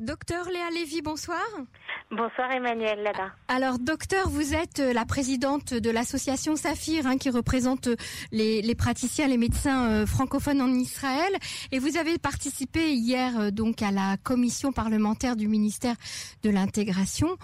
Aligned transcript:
Docteur 0.00 0.48
Léa 0.48 0.70
Lévy, 0.70 1.02
bonsoir. 1.02 1.44
Bonsoir 2.12 2.50
Emmanuel 2.50 3.04
Lada. 3.04 3.30
Alors 3.46 3.78
docteur, 3.78 4.28
vous 4.28 4.52
êtes 4.52 4.80
euh, 4.80 4.92
la 4.92 5.04
présidente 5.04 5.72
de 5.74 5.90
l'association 5.90 6.56
Saphir 6.56 7.06
hein, 7.06 7.18
qui 7.18 7.30
représente 7.30 7.86
euh, 7.86 7.96
les, 8.32 8.62
les, 8.62 8.74
praticiens, 8.74 9.28
les 9.28 9.36
médecins 9.36 9.88
euh, 9.88 10.06
francophones 10.06 10.60
en 10.60 10.74
Israël 10.74 11.32
et 11.70 11.78
vous 11.78 11.96
avez 11.96 12.18
participé 12.18 12.94
hier 12.94 13.52
donc 13.52 13.80
à 13.80 13.92
la 13.92 14.16
commission 14.24 14.72
parlementaire 14.72 15.36
du 15.36 15.46
ministère 15.46 15.94
de 16.42 16.50
l'intégration, 16.50 17.36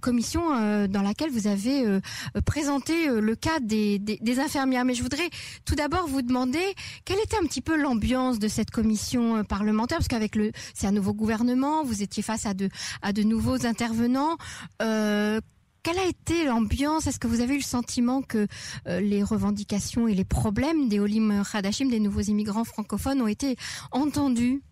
commission 0.00 0.86
dans 0.86 1.02
laquelle 1.02 1.30
vous 1.30 1.46
avez 1.46 2.00
présenté 2.46 3.08
le 3.08 3.34
cas 3.34 3.60
des, 3.60 3.98
des, 3.98 4.18
des, 4.20 4.40
infirmières. 4.40 4.84
Mais 4.84 4.94
je 4.94 5.02
voudrais 5.02 5.28
tout 5.64 5.74
d'abord 5.74 6.06
vous 6.06 6.22
demander 6.22 6.62
quelle 7.04 7.18
était 7.18 7.36
un 7.36 7.46
petit 7.46 7.60
peu 7.60 7.76
l'ambiance 7.76 8.38
de 8.38 8.48
cette 8.48 8.70
commission 8.70 9.44
parlementaire? 9.44 9.98
Parce 9.98 10.08
qu'avec 10.08 10.34
le 10.34 10.52
c'est 10.74 10.86
un 10.86 10.92
nouveau 10.92 11.12
gouvernement, 11.12 11.84
vous 11.84 12.02
étiez 12.02 12.22
face 12.22 12.46
à 12.46 12.54
de 12.54 12.68
à 13.02 13.12
de 13.12 13.22
nouveaux 13.22 13.66
intervenants 13.66 13.97
euh, 14.00 15.40
quelle 15.82 15.98
a 15.98 16.06
été 16.06 16.44
l'ambiance? 16.44 17.06
Est-ce 17.06 17.18
que 17.18 17.26
vous 17.26 17.40
avez 17.40 17.54
eu 17.54 17.58
le 17.58 17.62
sentiment 17.62 18.22
que 18.22 18.46
euh, 18.86 19.00
les 19.00 19.22
revendications 19.22 20.08
et 20.08 20.14
les 20.14 20.24
problèmes 20.24 20.88
des 20.88 21.00
Olim 21.00 21.42
Khadashim, 21.50 21.88
des 21.88 22.00
nouveaux 22.00 22.20
immigrants 22.20 22.64
francophones, 22.64 23.22
ont 23.22 23.28
été 23.28 23.56
entendus? 23.92 24.62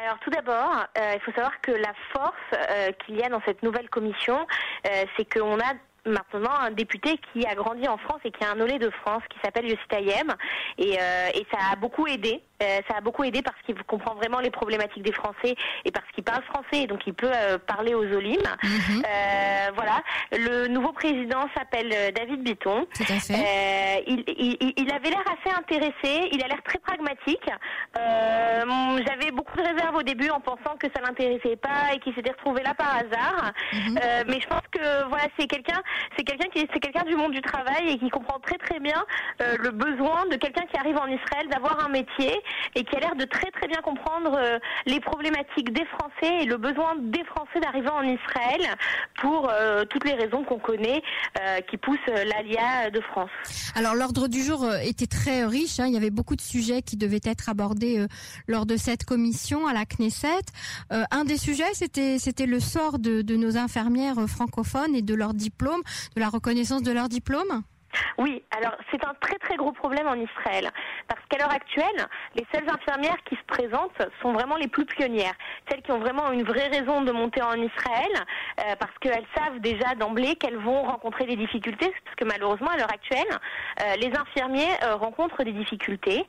Alors 0.00 0.18
tout 0.20 0.30
d'abord, 0.30 0.84
euh, 0.98 1.12
il 1.14 1.20
faut 1.20 1.32
savoir 1.32 1.52
que 1.62 1.72
la 1.72 1.94
force 2.12 2.96
qu'il 3.04 3.16
y 3.16 3.22
a 3.22 3.28
dans 3.28 3.40
cette 3.46 3.62
nouvelle 3.62 3.88
commission, 3.88 4.46
c'est 4.84 5.32
qu'on 5.32 5.58
a 5.58 5.72
maintenant 6.04 6.54
un 6.60 6.70
député 6.72 7.18
qui 7.32 7.46
a 7.46 7.54
grandi 7.54 7.86
en 7.88 7.96
France 7.96 8.20
et 8.24 8.30
qui 8.30 8.44
a 8.44 8.50
un 8.50 8.60
olé 8.60 8.78
de 8.78 8.90
France 8.90 9.22
qui 9.30 9.38
s'appelle 9.42 9.66
Yossi 9.66 9.86
Tayem. 9.88 10.34
Et 10.78 10.96
ça 10.96 11.58
a 11.72 11.76
beaucoup 11.76 12.06
aidé 12.06 12.42
euh, 12.62 12.80
ça 12.88 12.98
a 12.98 13.00
beaucoup 13.00 13.24
aidé 13.24 13.42
parce 13.42 13.56
qu'il 13.64 13.74
comprend 13.84 14.14
vraiment 14.14 14.40
les 14.40 14.50
problématiques 14.50 15.02
des 15.02 15.12
Français 15.12 15.54
et 15.84 15.90
parce 15.90 16.06
qu'il 16.14 16.24
parle 16.24 16.42
français 16.44 16.82
et 16.82 16.86
donc 16.86 17.00
il 17.06 17.14
peut 17.14 17.30
euh, 17.32 17.58
parler 17.58 17.94
aux 17.94 18.04
Olim. 18.04 18.40
Mhm. 18.62 19.02
voilà. 19.74 20.02
Le 20.32 20.68
nouveau 20.68 20.92
président 20.92 21.46
s'appelle 21.56 22.12
David 22.14 22.42
Bitton 22.42 22.86
il, 24.06 24.24
il, 24.26 24.72
il, 24.76 24.92
avait 24.92 25.10
l'air 25.10 25.24
assez 25.26 25.54
intéressé 25.56 26.28
il 26.32 26.42
a 26.42 26.48
l'air 26.48 26.62
très 26.64 26.78
pragmatique. 26.78 27.48
J'avais 27.94 29.30
beaucoup 29.30 29.56
de 29.56 29.62
réserves 29.62 29.96
au 29.96 30.02
début 30.02 30.30
en 30.30 30.40
pensant 30.40 30.76
que 30.78 30.86
ça 30.94 31.02
l'intéressait 31.02 31.56
pas 31.56 31.94
et 31.94 31.98
qu'il 31.98 32.14
s'était 32.14 32.30
retrouvé 32.30 32.62
là 32.62 32.74
par 32.74 32.96
hasard. 32.96 33.52
Mhm. 33.72 33.98
mais 34.28 34.40
je 34.40 34.46
pense 34.46 34.66
que 34.70 35.08
voilà 35.08 35.24
c'est 35.38 35.46
quelqu'un 35.46 35.80
c'est 36.16 36.24
quelqu'un 36.24 36.48
qui 36.48 36.66
c'est 36.72 36.80
quelqu'un 36.80 37.04
du 37.04 37.16
monde 37.16 37.32
du 37.32 37.42
travail 37.42 37.88
et 37.88 37.98
qui 37.98 38.08
comprend 38.10 38.38
très 38.40 38.58
très 38.58 38.80
bien 38.80 39.04
euh, 39.40 39.56
le 39.58 39.70
besoin 39.70 40.26
de 40.26 40.36
quelqu'un 40.36 40.64
qui 40.66 40.76
arrive 40.76 40.96
en 40.96 41.06
Israël 41.06 41.48
d'avoir 41.50 41.84
un 41.84 41.88
métier 41.88 42.40
et 42.74 42.84
qui 42.84 42.96
a 42.96 43.00
l'air 43.00 43.16
de 43.16 43.24
très 43.24 43.50
très 43.50 43.68
bien 43.68 43.80
comprendre 43.82 44.34
euh, 44.34 44.58
les 44.86 45.00
problématiques 45.00 45.72
des 45.72 45.84
Français 45.86 46.42
et 46.42 46.44
le 46.44 46.56
besoin 46.56 46.94
des 46.98 47.24
Français 47.24 47.60
d'arriver 47.60 47.88
en 47.88 48.02
Israël 48.02 48.76
pour 49.20 49.48
euh, 49.50 49.84
toutes 49.84 50.04
les 50.04 50.14
raisons 50.14 50.44
qu'on 50.44 50.58
connaît 50.58 51.02
qui 51.68 51.76
poussent 51.76 51.98
l'ALIA 52.06 52.90
de 52.90 53.00
France. 53.00 53.30
Alors 53.74 53.94
l'ordre 53.94 54.28
du 54.28 54.42
jour 54.42 54.66
était 54.82 55.06
très 55.06 55.44
riche, 55.44 55.80
hein. 55.80 55.86
il 55.86 55.94
y 55.94 55.96
avait 55.96 56.10
beaucoup 56.10 56.36
de 56.36 56.40
sujets 56.40 56.82
qui 56.82 56.96
devaient 56.96 57.20
être 57.24 57.48
abordés 57.48 58.06
lors 58.46 58.66
de 58.66 58.76
cette 58.76 59.04
commission 59.04 59.66
à 59.66 59.72
la 59.72 59.84
Knesset. 59.84 60.28
un 60.90 61.24
des 61.24 61.38
sujets 61.38 61.72
c'était 61.74 62.18
c'était 62.18 62.46
le 62.46 62.60
sort 62.60 62.98
de, 62.98 63.22
de 63.22 63.36
nos 63.36 63.56
infirmières 63.56 64.16
francophones 64.28 64.94
et 64.94 65.02
de 65.02 65.14
leur 65.14 65.34
diplôme 65.34 65.82
de 66.14 66.20
la 66.20 66.28
reconnaissance 66.28 66.82
de 66.82 66.92
leur 66.92 67.08
diplôme? 67.08 67.62
Oui, 68.18 68.42
alors 68.50 68.76
c'est 68.90 69.04
un 69.04 69.14
très 69.20 69.36
très 69.38 69.56
gros 69.56 69.72
problème 69.72 70.06
en 70.06 70.14
Israël 70.14 70.70
parce 71.08 71.20
qu'à 71.28 71.38
l'heure 71.38 71.52
actuelle, 71.52 72.06
les 72.34 72.46
seules 72.52 72.68
infirmières 72.68 73.16
qui 73.24 73.36
se 73.36 73.44
présentent 73.46 74.02
sont 74.20 74.32
vraiment 74.32 74.56
les 74.56 74.68
plus 74.68 74.84
pionnières, 74.84 75.34
celles 75.70 75.82
qui 75.82 75.92
ont 75.92 75.98
vraiment 75.98 76.30
une 76.32 76.42
vraie 76.42 76.68
raison 76.68 77.02
de 77.02 77.12
monter 77.12 77.42
en 77.42 77.54
Israël 77.54 78.12
euh, 78.60 78.74
parce 78.78 78.96
qu'elles 79.00 79.26
savent 79.36 79.60
déjà 79.60 79.94
d'emblée 79.94 80.36
qu'elles 80.36 80.58
vont 80.58 80.82
rencontrer 80.82 81.24
des 81.26 81.36
difficultés 81.36 81.92
parce 82.04 82.16
que 82.16 82.24
malheureusement 82.24 82.70
à 82.70 82.76
l'heure 82.76 82.92
actuelle, 82.92 83.26
euh, 83.82 83.96
les 83.96 84.12
infirmiers 84.16 84.72
euh, 84.84 84.96
rencontrent 84.96 85.42
des 85.42 85.52
difficultés. 85.52 86.24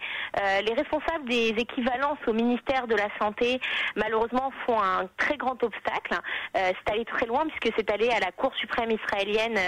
les 0.65 0.73
responsables 0.73 1.27
des 1.27 1.49
équivalences 1.57 2.17
au 2.27 2.33
ministère 2.33 2.87
de 2.87 2.95
la 2.95 3.07
Santé 3.19 3.59
malheureusement 3.95 4.51
font 4.65 4.81
un 4.81 5.07
très 5.17 5.37
grand 5.37 5.61
obstacle. 5.63 6.15
c'est 6.53 6.91
allé 6.91 7.05
très 7.05 7.25
loin 7.25 7.45
puisque 7.47 7.75
c'est 7.77 7.89
allé 7.91 8.09
à 8.09 8.19
la 8.19 8.31
Cour 8.31 8.53
suprême 8.55 8.91
israélienne 8.91 9.59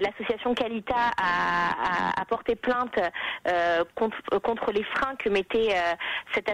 l'association 0.00 0.54
Calita 0.54 1.12
a, 1.16 2.24
porté 2.28 2.56
plainte 2.56 2.98
euh, 3.48 3.84
contre, 3.94 4.70
les 4.72 4.82
freins 4.82 5.16
que 5.16 5.30
mettait 5.30 5.70
euh, 5.72 5.94
cette 6.34 6.48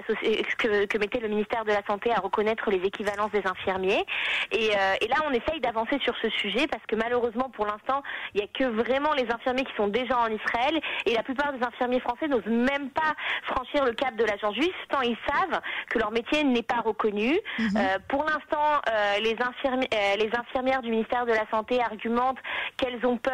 que, 0.58 0.84
que, 0.86 0.98
mettait 0.98 1.18
le 1.18 1.28
ministère 1.28 1.64
de 1.64 1.72
la 1.72 1.82
Santé 1.88 2.12
à 2.12 2.20
reconnaître 2.20 2.70
les 2.70 2.78
équivalences 2.78 3.32
des 3.32 3.42
infirmiers. 3.44 4.04
Et, 4.52 4.70
euh, 4.70 4.94
et 5.00 5.08
là, 5.08 5.16
on 5.26 5.32
essaye 5.32 5.60
d'avancer 5.60 5.98
sur 6.00 6.14
ce 6.22 6.28
sujet 6.30 6.66
parce 6.68 6.84
que 6.86 6.94
malheureusement, 6.94 7.50
pour 7.50 7.66
l'instant, 7.66 8.02
il 8.34 8.38
n'y 8.38 8.44
a 8.44 8.48
que 8.48 8.64
vraiment 8.64 9.12
les 9.14 9.26
infirmiers 9.32 9.64
qui 9.64 9.74
sont 9.76 9.88
déjà 9.88 10.18
en 10.18 10.28
Israël 10.28 10.80
et 11.06 11.14
la 11.14 11.22
plupart 11.22 11.52
des 11.52 11.64
infirmiers 11.64 12.00
français 12.00 12.28
n'osent 12.28 12.46
même 12.46 12.90
pas 12.90 13.14
franchir 13.42 13.84
le 13.84 13.92
cap 13.92 14.14
de 14.14 14.24
l'agent 14.24 14.52
juif 14.52 14.74
tant 14.90 15.00
ils 15.00 15.16
savent 15.28 15.60
que 15.90 15.98
leur 15.98 16.12
métier 16.12 16.44
n'est 16.44 16.62
pas 16.62 16.80
reconnu. 16.84 17.38
Mhm. 17.58 17.80
pour 18.08 18.24
l'instant, 18.24 18.80
les, 19.20 19.34
les 19.34 20.30
infirmières 20.38 20.82
du 20.82 20.90
ministère 20.90 21.26
de 21.26 21.32
la 21.32 21.46
Santé 21.50 21.80
argumentent 21.82 22.38
qu'elles 22.76 23.04
ont 23.06 23.16
peur 23.16 23.33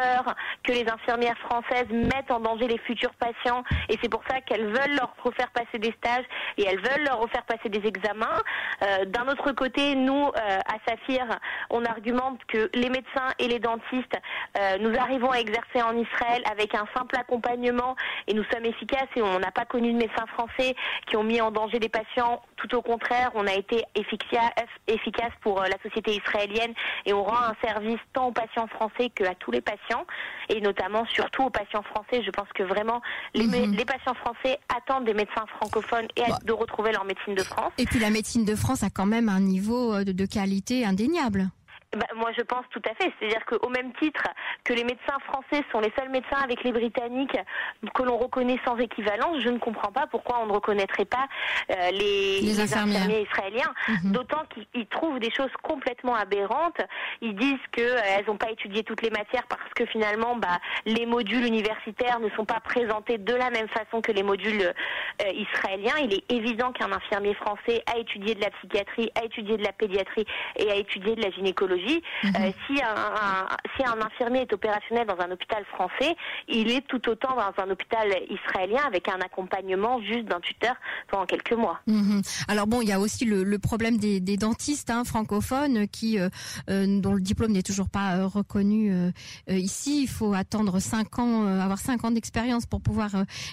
que 0.63 0.71
les 0.71 0.85
infirmières 0.89 1.37
françaises 1.39 1.87
mettent 1.89 2.31
en 2.31 2.39
danger 2.39 2.67
les 2.67 2.77
futurs 2.79 3.13
patients 3.15 3.63
et 3.89 3.97
c'est 4.01 4.09
pour 4.09 4.23
ça 4.29 4.41
qu'elles 4.41 4.67
veulent 4.67 4.95
leur 4.95 5.13
refaire 5.23 5.51
passer 5.51 5.79
des 5.79 5.93
stages 5.97 6.25
et 6.57 6.65
elles 6.65 6.79
veulent 6.79 7.05
leur 7.05 7.19
refaire 7.19 7.43
passer 7.43 7.69
des 7.69 7.85
examens. 7.87 8.39
Euh, 8.83 9.05
d'un 9.05 9.27
autre 9.27 9.51
côté, 9.51 9.95
nous, 9.95 10.27
euh, 10.27 10.59
à 10.59 10.77
Saphir, 10.87 11.25
on 11.69 11.83
argumente 11.85 12.39
que 12.45 12.69
les 12.73 12.89
médecins 12.89 13.29
et 13.39 13.47
les 13.47 13.59
dentistes, 13.59 14.17
euh, 14.57 14.77
nous 14.79 14.97
arrivons 14.97 15.31
à 15.31 15.39
exercer 15.39 15.81
en 15.81 15.95
Israël 15.97 16.43
avec 16.51 16.75
un 16.75 16.85
simple 16.95 17.17
accompagnement 17.17 17.95
et 18.27 18.33
nous 18.33 18.43
sommes 18.45 18.65
efficaces 18.65 19.09
et 19.15 19.21
on 19.21 19.39
n'a 19.39 19.51
pas 19.51 19.65
connu 19.65 19.91
de 19.91 19.97
médecins 19.97 20.27
français 20.33 20.75
qui 21.07 21.17
ont 21.17 21.23
mis 21.23 21.41
en 21.41 21.51
danger 21.51 21.79
des 21.79 21.89
patients. 21.89 22.41
Tout 22.57 22.75
au 22.75 22.81
contraire, 22.81 23.31
on 23.33 23.47
a 23.47 23.53
été 23.53 23.83
efficace 23.95 25.31
pour 25.41 25.61
la 25.61 25.77
société 25.83 26.15
israélienne 26.15 26.73
et 27.05 27.13
on 27.13 27.23
rend 27.23 27.37
un 27.37 27.55
service 27.67 27.99
tant 28.13 28.27
aux 28.27 28.31
patients 28.31 28.67
français 28.67 29.09
qu'à 29.09 29.33
tous 29.35 29.51
les 29.51 29.61
patients 29.61 29.90
et 30.49 30.61
notamment 30.61 31.05
surtout 31.05 31.43
aux 31.43 31.49
patients 31.49 31.83
français. 31.83 32.23
Je 32.23 32.31
pense 32.31 32.47
que 32.53 32.63
vraiment 32.63 33.01
les, 33.33 33.45
mhm. 33.45 33.75
patients 33.85 34.13
français 34.15 34.59
attendent 34.75 35.05
des 35.05 35.13
médecins 35.13 35.45
francophones 35.57 36.07
et 36.15 36.23
bah. 36.27 36.39
de 36.43 36.53
retrouver 36.53 36.91
leur 36.91 37.05
médecine 37.05 37.35
de 37.35 37.43
France. 37.43 37.71
Et 37.77 37.85
puis 37.85 37.99
la 37.99 38.09
médecine 38.09 38.45
de 38.45 38.55
France 38.55 38.83
a 38.83 38.89
quand 38.89 39.05
même 39.05 39.29
un 39.29 39.39
niveau 39.39 39.93
euh, 39.93 40.03
de 40.03 40.25
qualité 40.25 40.85
indéniable. 40.85 41.49
Bah, 41.93 42.05
moi, 42.15 42.31
je 42.37 42.41
pense 42.43 42.63
tout 42.69 42.81
à 42.89 42.93
fait. 42.95 43.11
C'est-à-dire 43.19 43.43
qu'au 43.45 43.67
même 43.67 43.91
titre 43.95 44.23
que 44.63 44.71
les 44.71 44.85
médecins 44.85 45.19
français 45.25 45.61
sont 45.73 45.81
les 45.81 45.91
seuls 45.97 46.09
médecins 46.09 46.41
avec 46.41 46.63
les 46.63 46.71
Britanniques 46.71 47.37
que 47.93 48.03
l'on 48.03 48.17
reconnaît 48.17 48.59
sans 48.65 48.77
équivalence, 48.77 49.41
je 49.41 49.49
ne 49.49 49.57
comprends 49.57 49.91
pas 49.91 50.07
pourquoi 50.07 50.39
on 50.41 50.45
ne 50.45 50.53
reconnaîtrait 50.53 51.05
pas 51.05 51.27
euh, 51.69 51.91
les, 51.91 52.59
infirmiers 52.61 53.27
israéliens. 53.29 53.73
Mhm. 53.89 54.11
D'autant 54.13 54.43
qu'ils 54.71 54.87
trouvent 54.87 55.19
des 55.19 55.31
choses 55.31 55.51
complètement 55.63 56.15
aberrantes. 56.15 56.79
Ils 57.21 57.35
disent 57.35 57.59
qu'elles 57.73 58.21
euh, 58.21 58.23
n'ont 58.25 58.37
pas 58.37 58.51
étudié 58.51 58.83
toutes 58.83 59.01
les 59.01 59.09
matières 59.09 59.45
parce 59.49 59.73
que 59.75 59.85
finalement, 59.85 60.37
bah, 60.37 60.59
les 60.85 61.05
modules 61.05 61.45
universitaires 61.45 62.21
ne 62.21 62.29
sont 62.31 62.45
pas 62.45 62.61
présentés 62.61 63.17
de 63.17 63.33
la 63.33 63.49
même 63.49 63.67
façon 63.67 63.99
que 64.01 64.13
les 64.13 64.23
modules 64.23 64.61
euh, 64.61 65.31
israéliens. 65.33 65.97
Il 66.03 66.13
est 66.13 66.31
évident 66.31 66.71
qu'un 66.71 66.91
infirmier 66.93 67.33
français 67.33 67.83
a 67.93 67.97
étudié 67.97 68.35
de 68.35 68.41
la 68.41 68.49
psychiatrie, 68.51 69.11
a 69.15 69.25
étudié 69.25 69.57
de 69.57 69.63
la 69.63 69.73
pédiatrie 69.73 70.25
et 70.55 70.71
a 70.71 70.75
étudié 70.75 71.15
de 71.15 71.21
la 71.21 71.31
gynécologie 71.31 71.80
Mhm. 72.23 72.35
Euh, 72.35 72.51
si, 72.67 72.81
un, 72.81 73.47
si 73.75 73.85
un 73.85 74.05
infirmier 74.05 74.41
est 74.41 74.53
opérationnel 74.53 75.07
dans 75.07 75.19
un 75.19 75.31
hôpital 75.31 75.63
français, 75.65 76.15
il 76.47 76.71
est 76.71 76.85
tout 76.87 77.09
autant 77.09 77.35
dans 77.35 77.63
un 77.63 77.69
hôpital 77.69 78.07
israélien 78.29 78.83
avec 78.85 79.07
un 79.07 79.19
accompagnement 79.19 80.01
juste 80.01 80.25
d'un 80.25 80.39
tuteur 80.39 80.75
pendant 81.09 81.25
quelques 81.25 81.53
mois. 81.53 81.79
Mhm. 81.87 82.21
Alors 82.47 82.67
bon, 82.67 82.81
il 82.81 82.89
y 82.89 82.91
a 82.91 82.99
aussi 82.99 83.25
le, 83.25 83.59
problème 83.59 83.97
des, 83.97 84.19
dentistes 84.37 84.89
hein, 84.89 85.03
francophones 85.03 85.87
qui 85.87 86.19
euh, 86.19 86.29
euh, 86.69 86.99
dont 86.99 87.13
le 87.13 87.21
diplôme 87.21 87.51
n'est 87.51 87.61
toujours 87.61 87.89
pas 87.89 88.25
reconnu 88.25 88.91
ici. 89.47 90.03
Il 90.03 90.07
faut 90.07 90.33
attendre 90.33 90.79
cinq 90.79 91.19
ans, 91.19 91.45
avoir 91.45 91.77
cinq 91.77 92.03
ans 92.03 92.11
d'expérience 92.11 92.65
pour 92.65 92.81
pouvoir 92.81 93.09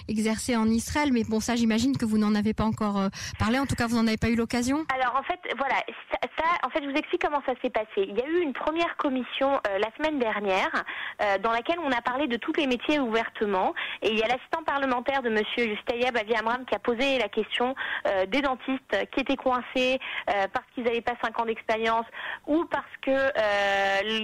exercer 0.07 0.55
en 0.55 0.67
Israël. 0.67 1.11
Mais 1.13 1.23
bon, 1.23 1.39
ça, 1.39 1.55
j'imagine 1.55 1.97
que 1.97 2.05
vous 2.05 2.17
n'en 2.17 2.35
avez 2.35 2.53
pas 2.53 2.63
encore 2.63 3.09
parlé. 3.37 3.59
En 3.59 3.65
tout 3.65 3.75
cas, 3.75 3.87
vous 3.87 3.95
n'en 3.95 4.07
avez 4.07 4.17
pas 4.17 4.29
eu 4.29 4.35
l'occasion. 4.35 4.85
Alors 4.93 5.15
en 5.15 5.23
fait, 5.23 5.39
voilà, 5.57 5.75
ça, 6.37 6.45
en 6.65 6.69
fait, 6.69 6.83
je 6.83 6.89
vous 6.89 6.95
explique 6.95 7.21
comment 7.21 7.41
ça 7.45 7.53
s'est 7.61 7.69
passé 7.69 8.05
y 8.19 8.21
a 8.21 8.27
eu 8.27 8.41
une 8.41 8.53
première 8.53 8.95
commission 8.97 9.59
la 9.65 9.89
semaine 9.97 10.19
dernière 10.19 10.71
dans 11.41 11.51
laquelle 11.51 11.79
on 11.79 11.91
a 11.91 12.01
parlé 12.01 12.27
de 12.27 12.37
tous 12.37 12.53
les 12.53 12.67
métiers 12.67 12.99
ouvertement. 12.99 13.73
Et 14.01 14.11
il 14.11 14.17
y 14.17 14.23
a 14.23 14.27
l'assistant 14.27 14.63
parlementaire 14.65 15.21
de 15.21 15.29
Monsieur 15.29 15.67
Justayeb 15.67 16.15
Avi 16.15 16.35
Amram 16.35 16.65
qui 16.65 16.75
a 16.75 16.79
posé 16.79 17.17
la 17.17 17.29
question 17.29 17.75
des 18.27 18.41
dentistes 18.41 19.07
qui 19.11 19.21
étaient 19.21 19.35
coincés 19.35 19.99
parce 20.25 20.65
qu'ils 20.73 20.83
n'avaient 20.83 21.01
pas 21.01 21.15
5 21.23 21.39
ans 21.39 21.45
d'expérience 21.45 22.05
ou 22.47 22.65
parce 22.65 22.85
que 23.01 23.11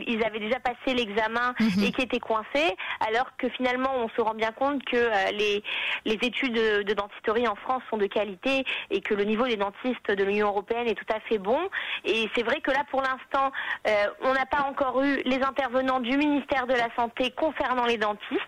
ils 0.07 0.23
avaient 0.25 0.39
déjà 0.39 0.59
passé 0.59 0.93
l'examen 0.95 1.53
mhm. 1.59 1.83
et 1.83 1.91
qui 1.91 2.01
étaient 2.01 2.19
coincés, 2.19 2.75
alors 3.07 3.35
que 3.37 3.49
finalement 3.49 3.91
on 3.95 4.09
se 4.09 4.21
rend 4.21 4.33
bien 4.33 4.51
compte 4.51 4.83
que 4.85 5.31
les, 5.31 5.63
les 6.05 6.19
études 6.21 6.53
de, 6.53 6.93
dentisterie 6.93 7.47
en 7.47 7.55
France 7.55 7.83
sont 7.89 7.97
de 7.97 8.05
qualité 8.05 8.63
et 8.89 9.01
que 9.01 9.13
le 9.13 9.23
niveau 9.23 9.45
des 9.45 9.57
dentistes 9.57 10.09
de 10.09 10.23
l'Union 10.23 10.47
européenne 10.47 10.87
est 10.87 10.95
tout 10.95 11.13
à 11.13 11.19
fait 11.21 11.37
bon. 11.37 11.59
Et 12.03 12.29
c'est 12.35 12.43
vrai 12.43 12.61
que 12.61 12.71
là, 12.71 12.83
pour 12.89 13.01
l'instant, 13.01 13.51
euh, 13.87 14.05
on 14.21 14.33
n'a 14.33 14.45
pas 14.45 14.63
encore 14.63 15.01
eu 15.03 15.21
les 15.25 15.41
intervenants 15.43 15.99
du 15.99 16.17
ministère 16.17 16.65
de 16.65 16.73
la 16.73 16.87
Santé 16.95 17.31
concernant 17.31 17.85
les 17.85 17.97
dentistes. 17.97 18.41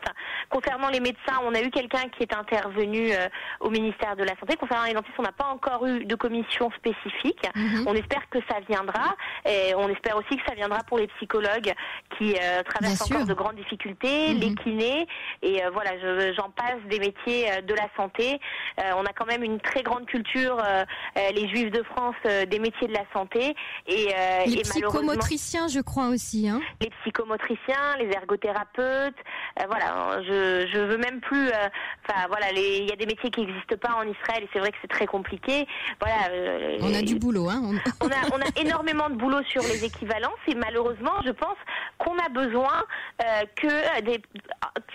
Concernant 0.49 0.89
les 0.89 0.99
médecins, 0.99 1.39
on 1.43 1.53
a 1.53 1.61
eu 1.61 1.69
quelqu'un 1.69 2.09
qui 2.09 2.23
est 2.23 2.33
intervenu 2.33 3.11
euh, 3.11 3.27
au 3.59 3.69
ministère 3.69 4.15
de 4.15 4.23
la 4.23 4.35
Santé. 4.39 4.55
Concernant 4.55 4.85
les 4.85 4.93
dentistes, 4.93 5.15
on 5.19 5.23
n'a 5.23 5.31
pas 5.31 5.45
encore 5.45 5.85
eu 5.85 6.05
de 6.05 6.15
commission 6.15 6.71
spécifique. 6.71 7.43
Mhm. 7.55 7.85
On 7.87 7.93
espère 7.93 8.27
que 8.29 8.39
ça 8.49 8.59
viendra. 8.67 9.15
Et 9.45 9.75
on 9.75 9.89
espère 9.89 10.17
aussi 10.17 10.37
que 10.37 10.43
ça 10.47 10.55
viendra 10.55 10.79
pour 10.83 10.97
les 10.97 11.07
psychologues 11.07 11.73
qui 12.17 12.35
euh, 12.35 12.63
traversent 12.63 13.01
encore 13.03 13.25
de 13.25 13.33
grandes 13.33 13.55
difficultés, 13.55 14.33
mhm. 14.33 14.39
les 14.39 14.55
kinés. 14.55 15.07
Et 15.43 15.61
voilà, 15.71 15.91
j'en 16.33 16.49
passe 16.49 16.81
des 16.89 16.99
métiers 16.99 17.61
de 17.61 17.73
la 17.73 17.87
santé. 17.95 18.39
on 18.77 19.03
a 19.03 19.13
quand 19.13 19.25
même 19.25 19.43
une 19.43 19.59
très 19.59 19.83
grande 19.83 20.05
culture, 20.05 20.61
les 21.15 21.47
Juifs 21.49 21.71
de 21.71 21.83
France, 21.83 22.15
des 22.23 22.59
métiers 22.59 22.87
de 22.87 22.93
la 22.93 23.05
santé. 23.13 23.55
Et, 23.87 24.13
les 24.45 24.63
psychomotriciens, 25.27 25.67
je 25.67 25.79
crois 25.81 26.07
aussi. 26.07 26.47
Hein. 26.47 26.61
Les 26.81 26.89
psychomotriciens, 27.01 27.97
les 27.99 28.09
ergothérapeutes. 28.11 29.15
voilà, 29.67 30.21
je 30.23 30.37
je, 30.73 30.79
veux 30.79 30.97
même 30.97 31.19
plus. 31.21 31.47
Euh, 31.47 31.69
enfin 32.07 32.27
voilà, 32.27 32.51
il 32.51 32.85
y 32.85 32.91
a 32.91 32.95
des 32.95 33.05
métiers 33.05 33.29
qui 33.29 33.41
n'existent 33.41 33.77
pas 33.77 33.93
en 33.95 34.03
Israël 34.03 34.43
et 34.43 34.49
c'est 34.53 34.59
vrai 34.59 34.71
que 34.71 34.77
c'est 34.81 34.89
très 34.89 35.05
compliqué. 35.05 35.67
Voilà. 35.99 36.29
Euh, 36.31 36.77
on 36.81 36.93
a 36.93 37.01
du 37.01 37.15
boulot, 37.15 37.49
hein. 37.49 37.61
On... 38.01 38.07
a 38.07 38.17
on 38.33 38.41
a 38.41 38.61
énormément 38.61 39.09
de 39.09 39.15
boulot 39.15 39.43
sur 39.49 39.61
les 39.63 39.83
équivalences 39.83 40.39
et 40.47 40.55
malheureusement, 40.55 41.13
je 41.25 41.31
pense 41.31 41.57
qu'on 41.97 42.17
a 42.17 42.29
besoin 42.29 42.83
euh, 43.21 43.43
que 43.55 44.01
des 44.01 44.21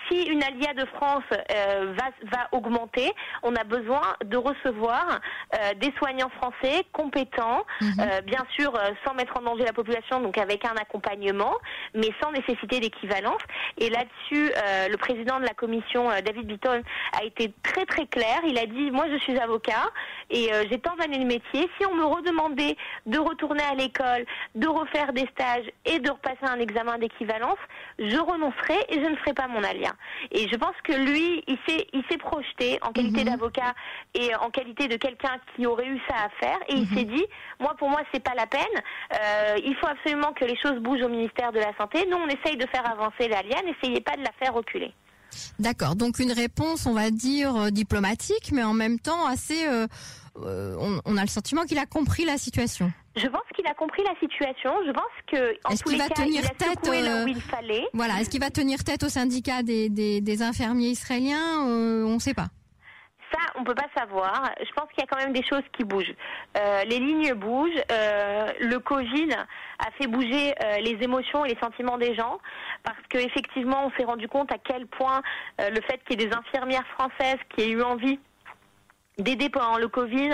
si 0.09 0.23
une 0.23 0.43
alia 0.43 0.73
de 0.73 0.85
France 0.95 1.23
va 1.29 2.09
va 2.31 2.47
augmenter, 2.51 3.11
on 3.43 3.55
a 3.55 3.63
besoin 3.63 4.01
de 4.25 4.37
recevoir 4.37 5.19
des 5.79 5.93
soignants 5.97 6.29
français 6.29 6.83
compétents, 6.91 7.63
mhm. 7.81 8.21
bien 8.25 8.45
sûr 8.55 8.73
sans 9.05 9.13
mettre 9.13 9.37
en 9.37 9.41
danger 9.41 9.63
la 9.63 9.73
population, 9.73 10.19
donc 10.23 10.37
avec 10.37 10.65
un 10.65 10.75
accompagnement, 10.75 11.53
mais 11.93 12.09
sans 12.21 12.31
nécessité 12.31 12.79
d'équivalence. 12.79 13.41
Et 13.77 13.89
là-dessus, 13.89 14.51
le 14.89 14.97
président 14.97 15.39
de 15.39 15.45
la 15.45 15.53
commission, 15.53 16.09
euh, 16.09 16.21
David 16.21 16.47
Bitton, 16.47 16.81
a 17.19 17.23
été 17.23 17.53
très 17.63 17.85
très 17.85 18.05
clair. 18.07 18.39
Il 18.45 18.57
a 18.57 18.65
dit, 18.65 18.91
moi 18.91 19.05
je 19.11 19.17
suis 19.17 19.37
avocat 19.37 19.91
et 20.29 20.53
euh, 20.53 20.63
j'ai 20.69 20.79
tant 20.79 20.95
d'années 20.95 21.19
de 21.19 21.25
métier. 21.25 21.69
Si 21.77 21.85
on 21.85 21.95
me 21.95 22.05
redemandait 22.05 22.75
de 23.05 23.19
retourner 23.19 23.63
à 23.63 23.75
l'école, 23.75 24.25
de 24.55 24.67
refaire 24.67 25.13
des 25.13 25.27
stages 25.33 25.65
et 25.85 25.99
de 25.99 26.09
repasser 26.09 26.43
un 26.43 26.59
examen 26.59 26.97
d'équivalence, 26.97 27.57
je 27.99 28.17
renoncerai 28.17 28.77
et 28.89 28.95
je 29.03 29.09
ne 29.09 29.15
ferai 29.17 29.33
pas 29.33 29.47
mon 29.47 29.63
alien. 29.63 29.93
Et 30.31 30.47
je 30.49 30.55
pense 30.55 30.75
que 30.83 30.93
lui, 30.93 31.43
il 31.47 31.57
s'est, 31.67 31.87
il 31.93 32.03
s'est 32.09 32.17
projeté 32.17 32.79
en 32.81 32.91
qualité 32.91 33.23
mhm. 33.23 33.31
d'avocat 33.31 33.73
et 34.13 34.33
en 34.35 34.49
qualité 34.49 34.87
de 34.87 34.97
quelqu'un 34.97 35.37
qui 35.55 35.65
aurait 35.65 35.87
eu 35.87 35.99
ça 36.07 36.15
à 36.25 36.29
faire 36.29 36.59
et 36.67 36.75
il 36.75 36.87
mhm. 36.89 36.97
s'est 36.97 37.05
dit, 37.05 37.25
moi 37.59 37.75
pour 37.77 37.89
moi 37.89 38.01
c'est 38.13 38.23
pas 38.23 38.33
la 38.35 38.47
peine. 38.47 38.61
Euh, 39.13 39.55
il 39.63 39.75
faut 39.75 39.87
absolument 40.03 40.33
que 40.33 40.45
les 40.45 40.57
choses 40.57 40.79
bougent 40.81 41.03
au 41.03 41.09
ministère 41.09 41.51
de 41.51 41.59
la 41.59 41.75
santé. 41.77 42.05
Nous 42.09 42.17
on 42.17 42.27
essaye 42.27 42.57
de 42.57 42.67
faire 42.67 42.89
avancer 42.89 43.27
l'alien, 43.27 43.61
n'essayez 43.65 44.01
pas 44.01 44.15
de 44.15 44.23
la 44.23 44.31
faire 44.39 44.53
reculer. 44.53 44.93
D'accord. 45.59 45.95
Donc 45.95 46.19
une 46.19 46.31
réponse, 46.31 46.85
on 46.85 46.93
va 46.93 47.09
dire 47.09 47.55
euh, 47.55 47.69
diplomatique, 47.69 48.51
mais 48.51 48.63
en 48.63 48.73
même 48.73 48.99
temps 48.99 49.25
assez. 49.25 49.67
Euh, 49.67 49.87
euh, 50.43 50.75
on, 51.05 51.17
a 51.17 51.21
le 51.21 51.27
sentiment 51.27 51.63
qu'il 51.63 51.77
a 51.77 51.85
compris 51.85 52.25
la 52.25 52.37
situation. 52.37 52.91
Je 53.15 53.27
pense 53.27 53.43
qu'il 53.55 53.67
a 53.67 53.73
compris 53.75 54.01
la 54.03 54.19
situation. 54.19 54.71
Je 54.85 54.91
pense 54.91 55.03
que 55.27 55.53
en 55.63 55.75
tous 55.75 55.89
les 55.89 55.97
va 55.97 56.07
cas, 56.07 56.23
tenir 56.23 56.41
il 56.41 56.45
a 56.45 56.49
tête 56.49 56.87
là 56.87 57.23
où 57.23 57.27
il 57.27 57.39
fallait. 57.39 57.85
Voilà. 57.93 58.19
Est-ce 58.19 58.31
qu'il 58.31 58.39
va 58.39 58.49
tenir 58.49 58.83
tête 58.83 59.03
au 59.03 59.09
syndicat 59.09 59.61
des, 59.61 59.89
des 59.89 60.41
infirmiers 60.41 60.89
israéliens 60.89 61.61
On 61.61 62.15
ne 62.15 62.19
sait 62.19 62.33
pas 62.33 62.47
ça, 63.33 63.39
on 63.55 63.63
peut 63.63 63.75
pas 63.75 63.87
savoir. 63.95 64.51
Je 64.59 64.71
pense 64.73 64.87
qu'il 64.89 64.99
y 64.99 65.03
a 65.03 65.07
quand 65.07 65.17
même 65.17 65.33
des 65.33 65.43
choses 65.43 65.63
qui 65.75 65.83
bougent. 65.83 66.13
Euh, 66.57 66.83
les 66.85 66.99
lignes 66.99 67.33
bougent. 67.33 67.81
Euh, 67.91 68.51
le 68.59 68.79
Covid 68.79 69.29
a 69.79 69.91
fait 69.97 70.07
bouger 70.07 70.53
euh, 70.63 70.77
les 70.77 70.97
émotions 71.01 71.45
et 71.45 71.49
les 71.49 71.59
sentiments 71.59 71.97
des 71.97 72.15
gens 72.15 72.39
parce 72.83 72.99
qu'effectivement, 73.09 73.85
on 73.85 73.91
s'est 73.97 74.05
rendu 74.05 74.27
compte 74.27 74.51
à 74.51 74.57
quel 74.57 74.87
point 74.87 75.21
le 75.59 75.81
fait 75.81 75.99
qu'il 76.05 76.19
y 76.19 76.23
ait 76.23 76.27
des 76.27 76.35
infirmières 76.35 76.85
françaises 76.97 77.39
qui 77.49 77.61
aient 77.61 77.69
eu 77.69 77.81
envie 77.81 78.19
d'aider 79.17 79.49
pendant 79.49 79.77
le 79.77 79.87
Covid, 79.87 80.31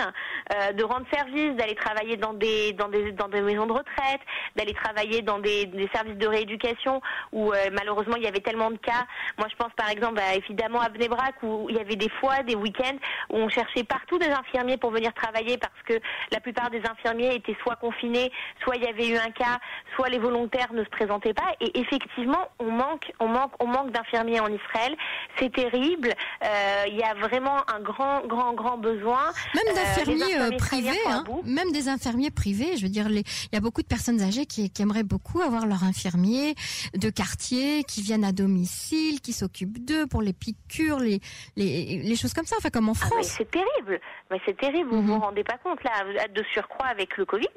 euh, 0.54 0.72
de 0.72 0.84
rendre 0.84 1.06
service, 1.12 1.56
d'aller 1.56 1.76
travailler 1.76 2.16
dans 2.18 2.34
des 2.34 2.74
dans 2.74 2.88
des 2.88 3.12
dans 3.12 3.28
des 3.28 3.42
maisons 3.42 3.66
de 3.66 3.74
retraite, 3.74 4.22
d'aller 4.56 4.74
travailler 4.74 5.22
dans 5.22 5.40
des, 5.40 5.66
des, 5.66 5.90
services 5.94 6.18
de 6.18 6.28
rééducation 6.28 7.02
où 7.34 7.52
euh, 7.52 7.70
malheureusement 7.74 8.16
il 8.16 8.24
y 8.24 8.28
avait 8.28 8.40
tellement 8.40 8.72
de 8.72 8.78
cas. 8.78 9.06
Moi 9.38 9.48
je 9.50 9.56
pense 9.56 9.74
par 9.76 9.90
exemple 9.90 10.16
bah, 10.16 10.34
évidemment 10.36 10.80
à 10.80 10.90
Bnebrak 10.90 11.36
où 11.44 11.68
il 11.70 11.76
y 11.76 11.80
avait 11.80 11.98
des 11.98 12.10
fois 12.10 12.42
des 12.44 12.56
week-ends 12.56 12.98
où 13.30 13.38
on 13.38 13.50
cherchait 13.50 13.84
partout 13.84 14.18
des 14.18 14.30
infirmiers 14.30 14.78
pour 14.78 14.92
venir 14.92 15.14
travailler 15.14 15.58
parce 15.58 15.82
que 15.86 16.00
la 16.32 16.40
plupart 16.40 16.70
des 16.70 16.82
infirmiers 16.90 17.36
étaient 17.36 17.58
soit 17.62 17.76
confinés, 17.76 18.32
soit 18.64 18.78
il 18.78 18.84
y 18.84 18.88
avait 18.88 19.08
eu 19.10 19.18
un 19.18 19.32
cas, 19.32 19.60
soit 19.96 20.08
les 20.10 20.20
volontaires 20.20 20.72
ne 20.72 20.84
se 20.84 20.90
présentaient 20.90 21.34
pas 21.34 21.52
et 21.60 21.78
effectivement 21.80 22.48
on 22.60 22.72
manque 22.72 23.12
on 23.20 23.28
manque 23.28 23.52
on 23.60 23.68
manque 23.68 23.92
d'infirmiers 23.92 24.40
en 24.40 24.48
Israël. 24.48 24.96
C'est 25.38 25.52
terrible. 25.52 26.14
Euh, 26.44 26.84
il 26.88 26.96
y 26.96 27.04
a 27.04 27.14
vraiment 27.16 27.58
un 27.74 27.82
grand 27.82 28.22
grand 28.26 28.54
grand 28.54 28.69
besoin. 28.78 29.32
Même 29.56 29.64
euh, 29.70 29.74
d'infirmiers 29.74 30.40
euh, 30.40 30.58
privés, 30.58 30.98
hein. 31.08 31.24
même 31.46 31.72
des 31.72 31.90
infirmiers 31.90 32.32
privés. 32.32 32.78
Je 32.78 32.84
veux 32.84 32.90
dire, 32.90 33.10
il 33.10 33.24
y 33.54 33.58
a 33.58 33.60
beaucoup 33.60 33.82
de 33.82 33.88
personnes 33.88 34.22
âgées 34.22 34.46
qui, 34.46 34.72
aimeraient 34.80 35.04
beaucoup 35.04 35.42
avoir 35.42 35.66
leur 35.66 35.84
infirmier 35.84 36.56
de 36.94 37.10
quartier, 37.10 37.84
qui 37.84 38.02
viennent 38.02 38.24
à 38.24 38.32
domicile, 38.32 39.20
qui 39.20 39.34
s'occupent 39.34 39.84
d'eux 39.84 40.08
pour 40.08 40.22
les 40.22 40.32
piqûres, 40.32 41.00
les, 41.00 41.20
les, 41.58 42.16
choses 42.16 42.34
comme 42.34 42.46
ça. 42.46 42.56
Enfin, 42.60 42.70
comme 42.70 42.88
en 42.88 42.94
ah, 42.94 43.06
France. 43.08 43.36
c'est 43.38 43.52
terrible. 43.52 44.00
Mais 44.32 44.40
c'est 44.46 44.58
terrible. 44.58 44.90
Vous 44.90 44.98
ne 44.98 45.02
mhm. 45.02 45.08
vous 45.08 45.20
rendez 45.20 45.44
pas 45.44 45.58
compte 45.58 45.84
là, 45.84 45.92
de 46.28 46.44
surcroît 46.54 46.88
avec 46.88 47.18
le 47.18 47.26
Covid. 47.26 47.48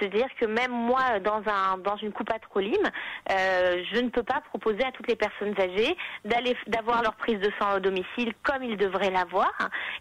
C'est-à-dire 0.00 0.26
que 0.40 0.46
même 0.46 0.72
moi, 0.72 1.20
dans 1.20 1.42
un 1.46 1.78
dans 1.78 1.96
une 1.96 2.12
coupe 2.12 2.30
à 2.30 2.38
euh, 3.30 3.82
je 3.92 4.00
ne 4.00 4.08
peux 4.10 4.22
pas 4.22 4.40
proposer 4.48 4.84
à 4.84 4.92
toutes 4.92 5.08
les 5.08 5.16
personnes 5.16 5.54
âgées 5.58 5.96
d'aller 6.24 6.56
d'avoir 6.66 7.02
leur 7.02 7.14
prise 7.16 7.38
de 7.40 7.50
sang 7.58 7.76
au 7.76 7.80
domicile 7.80 8.32
comme 8.42 8.62
ils 8.62 8.76
devraient 8.76 9.10
l'avoir 9.10 9.52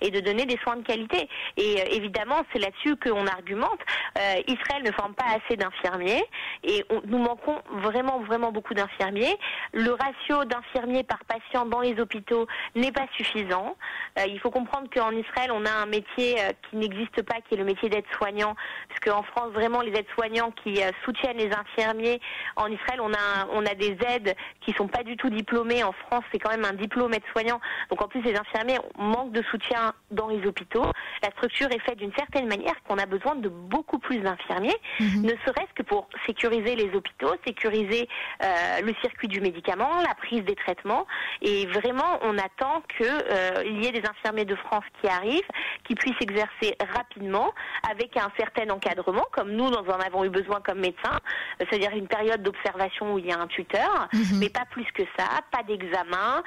et 0.01 0.11
de 0.11 0.19
donner 0.19 0.45
des 0.45 0.52
soins 0.57 0.77
de 0.77 0.83
qualité. 0.83 1.27
Et 1.57 1.81
euh, 1.81 1.85
évidemment, 1.91 2.43
c'est 2.51 2.59
là-dessus 2.59 2.95
qu'on 2.97 3.25
argumente. 3.27 3.79
Euh, 4.17 4.41
Israël 4.47 4.83
ne 4.83 4.91
forme 4.91 5.13
pas 5.13 5.25
assez 5.25 5.55
d'infirmiers 5.57 6.23
et 6.63 6.85
nous 7.05 7.17
manquons 7.17 7.61
vraiment, 7.71 8.19
vraiment 8.21 8.51
beaucoup 8.51 8.73
d'infirmiers. 8.73 9.35
Le 9.73 9.91
ratio 9.91 10.45
d'infirmiers 10.45 11.03
par 11.03 11.19
patient 11.25 11.65
dans 11.65 11.81
les 11.81 11.99
hôpitaux 11.99 12.47
n'est 12.75 12.91
pas 12.91 13.07
suffisant. 13.15 13.75
Euh, 14.19 14.25
il 14.27 14.39
faut 14.39 14.51
comprendre 14.51 14.89
qu'en 14.93 15.11
Israël, 15.11 15.51
on 15.51 15.65
a 15.65 15.71
un 15.71 15.85
métier 15.85 16.35
qui 16.69 16.77
n'existe 16.77 17.21
pas, 17.23 17.35
qui 17.47 17.55
est 17.55 17.57
le 17.57 17.65
métier 17.65 17.89
d'aide-soignant, 17.89 18.55
parce 18.87 18.99
qu'en 18.99 19.23
France, 19.23 19.51
vraiment, 19.53 19.81
les 19.81 19.91
aides-soignants 19.91 20.51
qui 20.63 20.81
soutiennent 21.03 21.37
les 21.37 21.51
infirmiers, 21.53 22.19
en 22.55 22.67
Israël, 22.67 22.99
on 23.01 23.11
a, 23.13 23.47
on 23.51 23.65
a 23.65 23.75
des 23.75 23.97
aides 24.07 24.35
qui 24.61 24.73
sont 24.73 24.87
pas 24.87 25.03
du 25.03 25.17
tout 25.17 25.29
diplômées. 25.29 25.83
En 25.83 25.91
France, 25.91 26.23
c'est 26.31 26.39
quand 26.39 26.49
même 26.49 26.65
un 26.65 26.73
diplôme 26.73 27.13
aide-soignant. 27.13 27.59
Donc 27.89 28.01
en 28.01 28.07
plus, 28.07 28.21
les 28.21 28.35
infirmiers 28.35 28.79
manquent 28.97 29.31
de 29.31 29.43
soutien 29.43 29.93
dans 30.11 30.27
les 30.27 30.42
hôpitaux. 30.45 30.85
La 31.21 31.29
structure 31.31 31.67
est 31.71 31.79
faite 31.79 31.97
d'une 31.97 32.13
certaine 32.13 32.47
manière 32.47 32.75
qu'on 32.87 32.97
a 32.97 33.05
besoin 33.05 33.35
de 33.35 33.49
beaucoup 33.49 33.99
plus 33.99 34.19
d'infirmiers, 34.19 34.75
mhm. 34.99 35.23
ne 35.23 35.33
serait-ce 35.45 35.73
que 35.75 35.83
pour 35.83 36.07
sécuriser 36.25 36.75
les 36.75 36.93
hôpitaux, 36.95 37.33
sécuriser 37.45 38.07
euh, 38.43 38.81
le 38.81 38.93
circuit 39.01 39.27
du 39.27 39.41
médicament, 39.41 40.01
la 40.01 40.15
prise 40.15 40.43
des 40.43 40.55
traitements. 40.55 41.05
Et 41.41 41.65
vraiment, 41.67 42.19
on 42.21 42.37
attend 42.37 42.83
qu'il 42.97 43.05
euh, 43.07 43.63
y 43.65 43.87
ait 43.87 43.91
des 43.91 44.07
infirmiers 44.07 44.45
de 44.45 44.55
France 44.55 44.83
qui 45.01 45.07
arrivent, 45.07 45.41
qui 45.87 45.95
puissent 45.95 46.21
exercer 46.21 46.75
rapidement, 46.93 47.51
avec 47.89 48.15
un 48.17 48.31
certain 48.37 48.69
encadrement, 48.69 49.25
comme 49.31 49.51
nous, 49.51 49.69
nous 49.69 49.75
en 49.75 49.99
avons 49.99 50.23
eu 50.23 50.29
besoin 50.29 50.61
comme 50.61 50.79
médecins, 50.79 51.19
euh, 51.61 51.65
c'est-à-dire 51.69 51.91
une 51.91 52.07
période 52.07 52.41
d'observation 52.41 53.13
où 53.13 53.19
il 53.19 53.27
y 53.27 53.31
a 53.31 53.39
un 53.39 53.47
tuteur, 53.47 54.07
mhm. 54.13 54.39
mais 54.39 54.49
pas 54.49 54.65
plus 54.69 54.85
que 54.93 55.03
ça, 55.17 55.27
pas 55.51 55.63
d'examen, 55.63 56.43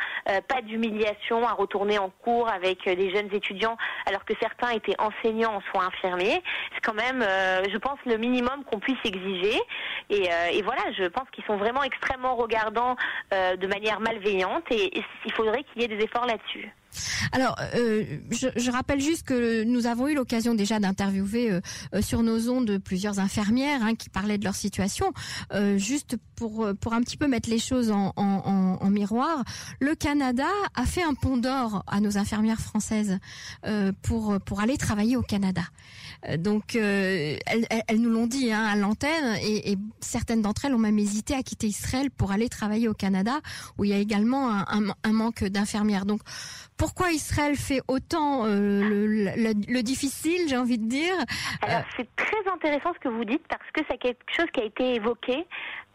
pas 0.49 0.63
d'humiliation 0.63 1.47
à 1.47 1.53
retourner 1.53 1.99
en 1.99 2.11
cours 2.11 2.49
avec 2.49 2.85
des 2.85 3.11
jeunes 3.11 3.33
étudiants 3.33 3.77
alors 4.07 4.25
que 4.25 4.35
certains 4.41 4.71
étaient 4.71 4.97
enseignants, 4.99 5.61
soit 5.71 5.85
infirmiers. 5.85 6.43
C'est 6.75 6.81
quand 6.83 6.95
même, 6.95 7.23
euh, 7.23 7.65
je 7.71 7.79
pense, 7.79 7.99
le 8.07 8.17
minimum 8.17 8.65
qu'on 8.65 8.79
puisse 8.79 8.99
exiger. 9.05 9.59
Et, 10.11 10.29
et 10.53 10.63
voilà, 10.63 10.83
je 10.97 11.05
pense 11.05 11.29
qu'ils 11.33 11.45
sont 11.45 11.57
vraiment 11.57 11.83
extrêmement 11.83 12.37
regardants 12.37 12.97
de 13.33 13.67
manière 13.67 14.01
malveillante 14.01 14.65
et 14.71 15.03
il 15.25 15.33
faudrait 15.33 15.65
qu'il 15.65 15.83
y 15.83 15.85
ait 15.85 15.89
des 15.89 16.05
efforts 16.05 16.27
là-dessus. 16.27 16.73
Alors, 17.33 17.57
euh, 17.75 18.05
je, 18.31 18.71
rappelle 18.71 19.01
juste 19.01 19.25
que 19.25 19.65
nous 19.65 19.87
avons 19.87 20.09
eu 20.09 20.15
l'occasion 20.15 20.55
déjà 20.55 20.79
d'interviewer 20.79 21.51
euh, 21.51 21.61
euh, 21.95 22.03
sur 22.03 22.23
nos 22.23 22.51
ondes 22.51 22.79
plusieurs 22.79 23.19
infirmières 23.19 23.83
hein, 23.83 23.95
qui 23.95 24.09
parlaient 24.09 24.39
de 24.39 24.45
leur 24.45 24.55
situation. 24.55 25.13
juste 25.77 26.17
pour 26.37 26.69
pour 26.81 26.93
un 26.93 27.01
petit 27.01 27.17
peu 27.17 27.29
mettre 27.29 27.49
les 27.49 27.59
choses 27.59 27.91
en, 27.91 28.91
miroir, 28.91 29.43
le 29.81 29.95
Canada 29.95 30.47
a 30.75 30.85
fait 30.85 31.03
un 31.03 31.15
pont 31.15 31.37
d'or 31.37 31.83
à 31.87 32.01
nos 32.01 32.19
infirmières 32.19 32.61
françaises 32.61 33.19
pour 34.03 34.39
pour 34.41 34.61
aller 34.61 34.77
travailler 34.77 35.17
au 35.17 35.23
Canada. 35.23 35.63
Donc, 36.39 36.75
elles, 36.75 37.39
nous 37.99 38.11
l'ont 38.11 38.27
dit 38.27 38.53
hein, 38.53 38.65
à 38.65 38.77
l'antenne, 38.77 39.37
et, 39.43 39.77
certaines 40.01 40.43
d'entre 40.43 40.65
elles 40.67 40.75
ont 40.75 40.79
même 40.79 40.99
hésité 40.99 41.35
à 41.35 41.43
quitter 41.43 41.69
Israël 41.69 42.11
pour 42.11 42.33
aller 42.33 42.49
travailler 42.49 42.89
au 42.89 42.95
Canada, 42.95 43.41
où 43.79 43.85
il 43.85 43.91
y 43.91 43.95
a 43.95 43.99
également 43.99 44.51
un, 44.51 44.65
un, 44.69 44.95
un 45.03 45.13
manque 45.13 45.45
d'infirmières. 45.45 46.07
Donc, 46.07 46.21
pourquoi 46.77 47.11
Israël 47.11 47.57
fait 47.57 47.81
autant 47.89 48.45
euh, 48.45 48.51
le, 48.59 49.53
le, 49.69 49.83
difficile, 49.83 50.49
j'ai 50.49 50.57
envie 50.57 50.79
de 50.79 50.89
dire 50.89 51.15
Alors, 51.63 51.83
c'est 51.97 52.09
très 52.17 52.53
intéressant 52.53 52.93
ce 52.95 53.01
que 53.01 53.09
vous 53.09 53.25
dites 53.25 53.47
parce 53.49 53.71
que 53.73 53.81
c'est 53.89 53.99
quelque 53.99 54.23
chose 54.35 54.47
qui 54.53 54.61
a 54.61 54.65
été 54.65 54.95
évoqué 54.95 55.47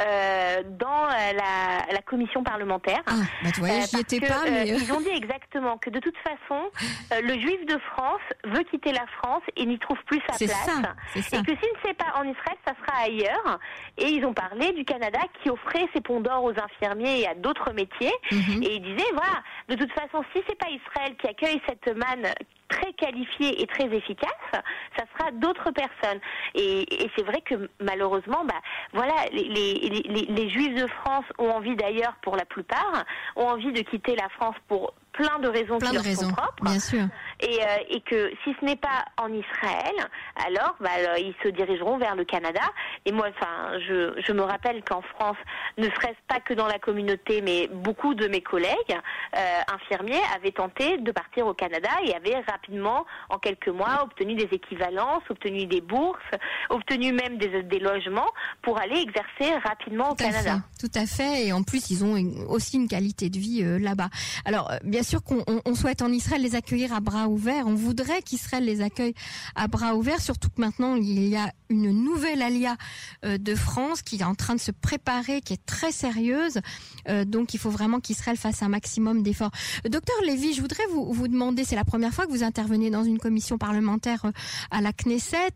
euh, 0.02 0.64
dans 0.80 1.06
euh, 1.06 1.34
la, 1.34 1.94
la, 1.94 2.02
commission 2.02 2.44
parlementaire. 2.44 3.02
Ah, 3.06 3.14
bah 3.44 3.50
tu 3.54 3.60
vois, 3.60 3.70
j'y 3.82 4.00
étais 4.00 4.20
pas, 4.20 4.42
mais... 4.46 4.70
ils 4.70 4.92
ont 4.92 5.02
dit 5.02 5.10
exactement 5.10 5.78
que 5.78 5.92
de 5.92 6.00
toute 6.00 6.18
façon, 6.18 6.72
le 7.12 7.34
juif 7.40 7.64
de 7.68 7.78
France 7.94 8.22
veut 8.46 8.64
quitter 8.64 8.92
la 8.92 9.06
France 9.20 9.44
et 9.56 9.66
n'y 9.66 9.78
trouve 9.78 10.00
plus 10.08 10.20
sa 10.28 10.38
place. 10.38 10.66
Ça, 10.66 11.38
Et 11.38 11.44
que 11.44 11.52
s'il 11.52 11.74
ne 11.76 11.88
sait 11.88 11.94
pas 11.94 12.14
en 12.16 12.24
Israël, 12.24 12.58
ça 12.66 12.74
sera 12.74 13.04
ailleurs. 13.04 13.60
Et 13.98 14.10
ils 14.10 14.26
ont 14.26 14.34
parlé 14.34 14.72
du 14.74 14.84
Canada 14.86 15.20
qui 15.42 15.50
offrait 15.50 15.88
ses 15.94 16.02
ponts 16.02 16.22
d'or 16.22 16.44
aux 16.44 16.54
infirmiers 16.60 17.22
et 17.22 17.28
à 17.28 17.36
d'autres 17.36 17.72
métiers. 17.74 18.14
Mhm. 18.32 18.64
Et 18.64 18.76
ils 18.78 18.82
disaient, 18.82 19.12
voilà, 19.14 19.44
de 19.70 19.76
toute 19.76 19.92
façon, 19.92 20.24
si 20.34 20.42
c'est 20.48 20.58
pas 20.58 20.71
Israël 20.72 21.16
qui 21.18 21.28
accueille 21.28 21.62
cette 21.68 21.96
manne 21.96 22.28
très 22.70 22.94
qualifiée 22.94 23.62
et 23.62 23.68
très 23.68 23.86
efficace, 23.86 24.30
ça 24.54 25.04
sera 25.18 25.32
d'autres 25.32 25.72
personnes. 25.72 26.20
Et, 26.56 26.86
c'est 27.16 27.24
vrai 27.24 27.42
que 27.42 27.70
malheureusement, 27.80 28.46
bah, 28.46 29.06
les, 29.32 29.44
les, 30.30 30.50
Juifs 30.50 30.76
de 30.76 30.88
France 30.88 31.26
ont 31.38 31.50
envie 31.50 31.76
d'ailleurs, 31.76 32.16
pour 32.22 32.36
la 32.36 32.46
plupart, 32.46 33.06
ont 33.36 33.48
envie 33.48 33.72
de 33.72 33.82
quitter 33.82 34.16
la 34.16 34.30
France 34.30 34.56
pour 34.68 34.94
plein 35.14 35.40
de 35.40 35.48
raisons 35.48 35.78
qui 35.78 35.94
leur 35.94 36.04
sont 36.04 36.32
propres. 36.32 36.64
Bien 36.64 36.80
sûr. 36.80 37.04
Et, 37.42 37.60
euh, 37.62 37.66
et 37.90 38.02
que 38.02 38.32
si 38.44 38.56
ce 38.60 38.66
n'est 38.66 38.76
pas 38.76 39.06
en 39.18 39.28
Israël, 39.34 39.96
alors, 40.48 40.76
bah, 40.80 41.18
ils 41.18 41.34
se 41.44 41.50
dirigeront 41.50 41.98
vers 41.98 42.16
le 42.16 42.24
Canada. 42.24 42.62
Et 43.06 43.12
moi, 43.12 43.28
enfin, 43.30 43.80
je, 43.88 44.14
je 44.26 44.32
me 44.32 44.42
rappelle 44.42 44.84
qu'en 44.84 45.02
France, 45.02 45.38
ne 45.78 45.86
serait-ce 45.86 46.22
pas 46.28 46.40
que 46.40 46.54
dans 46.54 46.68
la 46.68 46.80
communauté, 46.80 47.42
mais 47.42 47.68
beaucoup 47.68 48.14
de 48.14 48.28
mes 48.28 48.42
collègues 48.42 48.72
euh, 49.36 49.40
infirmiers 49.74 50.22
avaient 50.36 50.52
tenté 50.52 50.98
de 50.98 51.12
partir 51.12 51.48
au 51.48 51.54
Canada 51.54 51.90
et 52.06 52.14
avaient 52.16 52.40
rapidement, 52.50 53.06
en 53.30 53.38
quelques 53.38 53.70
mois, 53.70 54.04
obtenu 54.04 54.36
des 54.36 54.50
équivalences, 54.52 55.24
obtenu 55.30 55.66
des 55.66 55.82
bourses, 55.82 56.20
obtenu 56.70 57.12
même 57.12 57.38
des, 57.38 57.64
des 57.64 57.80
logements 57.80 58.30
pour 58.62 58.80
aller 58.80 59.00
exercer 59.00 59.58
rapidement 59.64 60.12
au 60.12 60.16
Canada. 60.16 60.60
tout 60.80 60.92
à 60.96 61.06
fait. 61.06 61.48
Et 61.48 61.54
en 61.54 61.64
plus, 61.64 61.90
ils 61.90 62.04
ont 62.06 62.16
aussi 62.50 62.78
une 62.78 62.88
qualité 62.88 63.30
de 63.30 63.38
vie 63.38 63.64
euh, 63.64 63.80
là-bas. 63.80 64.10
Alors, 64.46 64.72
bien 64.84 65.01
sûr 65.04 65.24
qu'on 65.24 65.44
on 65.66 65.76
souhaite 65.76 66.02
en 66.02 66.12
Israël 66.12 66.42
les 66.42 66.56
accueillir 66.56 66.94
à 66.94 67.00
bras 67.00 67.28
ouverts. 67.28 67.68
On 67.68 67.76
voudrait 67.76 68.22
qu'Israël 68.22 68.66
les 68.66 68.82
accueille 68.82 69.14
à 69.56 69.68
bras 69.68 69.96
ouverts, 69.96 70.22
surtout 70.22 70.50
que 70.50 70.62
maintenant 70.62 70.96
il 70.96 71.28
y 71.28 71.36
a 71.36 71.52
une 71.70 71.92
nouvelle 71.92 72.42
alia 72.42 72.76
euh, 73.26 73.38
de 73.38 73.56
France 73.56 74.02
qui 74.02 74.18
est 74.18 74.24
en 74.24 74.36
train 74.36 74.56
de 74.56 74.60
se 74.60 74.72
préparer, 74.72 75.42
qui 75.42 75.54
est 75.54 75.66
très 75.66 75.92
sérieuse. 75.92 76.60
Euh, 77.08 77.26
donc 77.26 77.54
il 77.54 77.60
faut 77.60 77.70
vraiment 77.70 78.00
qu'Israël 78.00 78.38
fasse 78.38 78.62
un 78.64 78.70
maximum 78.70 79.24
d'efforts. 79.24 79.52
Docteur 79.90 80.16
Lévy, 80.26 80.54
je 80.54 80.62
voudrais 80.62 80.86
vous, 80.92 81.12
vous 81.12 81.28
demander, 81.28 81.64
c'est 81.64 81.76
la 81.76 81.86
première 81.86 82.14
fois 82.14 82.26
que 82.26 82.32
vous 82.32 82.44
intervenez 82.44 82.90
dans 82.90 83.04
une 83.04 83.20
commission 83.20 83.58
parlementaire 83.58 84.26
euh, 84.26 84.32
à 84.72 84.82
la 84.82 84.92
Knesset. 84.94 85.54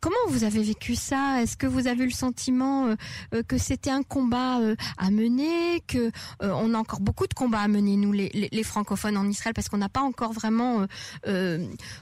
Comment 0.00 0.16
vous 0.28 0.44
avez 0.44 0.62
vécu 0.62 0.94
ça? 0.94 1.42
Est-ce 1.42 1.58
que 1.58 1.66
vous 1.66 1.86
avez 1.86 2.04
eu 2.04 2.06
le 2.06 2.12
sentiment 2.12 2.86
euh, 2.86 2.94
euh, 3.34 3.42
que 3.42 3.58
c'était 3.58 3.90
un 3.90 4.02
combat 4.02 4.58
euh, 4.60 4.74
à 4.96 5.10
mener, 5.10 5.82
que 5.86 6.10
on 6.40 6.72
a 6.72 6.78
encore 6.78 7.00
beaucoup 7.00 7.26
de 7.26 7.34
combats 7.34 7.60
à 7.60 7.68
mener 7.68 7.96
nous 7.96 8.12
les, 8.12 8.62
francophones 8.62 9.18
en 9.18 9.26
Israël 9.28 9.52
parce 9.52 9.68
qu'on 9.68 9.76
n'a 9.76 9.88
pas 9.90 10.00
encore 10.00 10.32
vraiment 10.32 10.86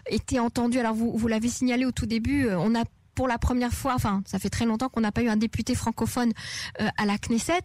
été 0.06 0.38
entendus? 0.38 0.78
Alors 0.78 0.94
vous, 0.94 1.16
vous 1.16 1.28
l'avez 1.28 1.48
signalé 1.48 1.84
au 1.84 1.92
tout 1.92 2.06
début, 2.06 2.48
on 2.50 2.74
a 2.74 2.84
pour 3.14 3.26
la 3.26 3.38
première 3.38 3.72
fois, 3.72 3.94
enfin 3.94 4.22
ça 4.26 4.38
fait 4.38 4.50
très 4.50 4.64
longtemps 4.64 4.88
qu'on 4.88 5.00
n'a 5.00 5.12
pas 5.12 5.22
eu 5.22 5.28
un 5.28 5.36
député 5.36 5.74
francophone 5.74 6.32
à 6.78 7.04
la 7.04 7.16
Knesset. 7.18 7.62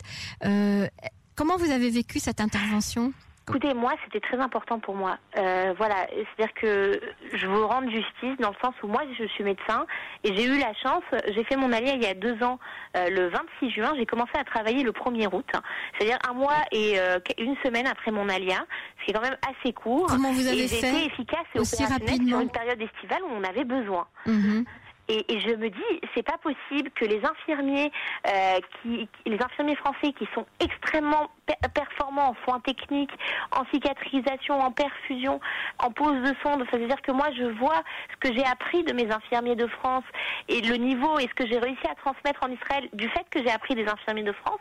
comment 1.35 1.57
vous 1.57 1.71
avez 1.71 1.89
vécu 1.89 2.19
cette 2.19 2.41
intervention? 2.41 3.13
Écoutez, 3.47 3.73
moi, 3.73 3.91
c'était 4.05 4.21
très 4.21 4.39
important 4.39 4.79
pour 4.79 4.95
moi. 4.95 5.17
Euh, 5.37 5.73
voilà, 5.77 6.07
c'est-à-dire 6.07 6.53
que 6.53 6.99
je 7.33 7.45
veux 7.45 7.65
rendre 7.65 7.89
justice 7.91 8.37
dans 8.39 8.51
le 8.51 8.55
sens 8.63 8.73
où 8.81 8.87
moi, 8.87 9.01
je 9.19 9.25
suis 9.25 9.43
médecin 9.43 9.85
et 10.23 10.33
j'ai 10.33 10.45
eu 10.45 10.57
la 10.59 10.73
chance, 10.75 11.03
j'ai 11.27 11.43
fait 11.43 11.57
mon 11.57 11.73
allié 11.73 11.91
il 11.93 12.01
y 12.01 12.05
a 12.05 12.13
deux 12.13 12.41
ans, 12.41 12.57
euh, 12.95 13.09
le 13.09 13.27
26 13.27 13.69
juin, 13.71 13.93
j'ai 13.97 14.05
commencé 14.05 14.31
à 14.35 14.45
travailler 14.45 14.83
le 14.83 14.93
1er 14.93 15.27
août, 15.35 15.45
c'est-à-dire 15.97 16.19
un 16.29 16.33
mois 16.33 16.61
et 16.71 16.97
euh, 16.97 17.19
une 17.37 17.57
semaine 17.65 17.85
après 17.85 18.11
mon 18.11 18.29
alia, 18.29 18.65
ce 18.99 19.05
qui 19.05 19.11
est 19.11 19.13
quand 19.13 19.21
même 19.21 19.37
assez 19.45 19.73
court. 19.73 20.07
Comment 20.07 20.31
vous 20.31 20.47
avez 20.47 20.63
et 20.63 20.67
fait 20.69 20.89
été 20.89 21.05
efficace 21.05 21.45
et 21.53 21.59
aussi 21.59 21.83
rapidement 21.83 22.27
sur 22.27 22.39
une 22.39 22.49
période 22.49 22.81
estivale 22.81 23.23
où 23.23 23.33
on 23.33 23.43
avait 23.43 23.65
besoin. 23.65 24.07
Mhm. 24.25 24.63
Et, 25.09 25.25
et, 25.33 25.39
je 25.41 25.49
me 25.55 25.69
dis, 25.69 26.01
c'est 26.15 26.23
pas 26.23 26.37
possible 26.37 26.89
que 26.91 27.03
les 27.03 27.21
infirmiers, 27.25 27.91
euh, 28.25 28.59
qui, 28.81 29.09
les 29.25 29.37
infirmiers 29.43 29.75
français 29.75 30.13
qui 30.13 30.27
sont 30.33 30.45
extrêmement 30.61 31.29
performants 31.73 32.29
en 32.29 32.35
soins 32.43 32.59
techniques, 32.59 33.11
en 33.51 33.65
cicatrisation, 33.73 34.59
en 34.59 34.71
perfusion, 34.71 35.39
en 35.79 35.91
pose 35.91 36.21
de 36.21 36.33
sonde, 36.43 36.63
c'est-à-dire 36.69 37.01
que 37.01 37.11
moi 37.11 37.27
je 37.37 37.43
vois 37.59 37.83
ce 38.11 38.17
que 38.29 38.35
j'ai 38.35 38.45
appris 38.45 38.83
de 38.83 38.93
mes 38.93 39.11
infirmiers 39.11 39.55
de 39.55 39.67
France 39.67 40.03
et 40.47 40.61
le 40.61 40.75
niveau 40.75 41.19
et 41.19 41.23
ce 41.23 41.33
que 41.33 41.47
j'ai 41.47 41.59
réussi 41.59 41.85
à 41.89 41.95
transmettre 41.95 42.43
en 42.43 42.51
Israël 42.51 42.89
du 42.93 43.09
fait 43.09 43.25
que 43.29 43.39
j'ai 43.39 43.51
appris 43.51 43.75
des 43.75 43.85
infirmiers 43.87 44.23
de 44.23 44.31
France. 44.31 44.59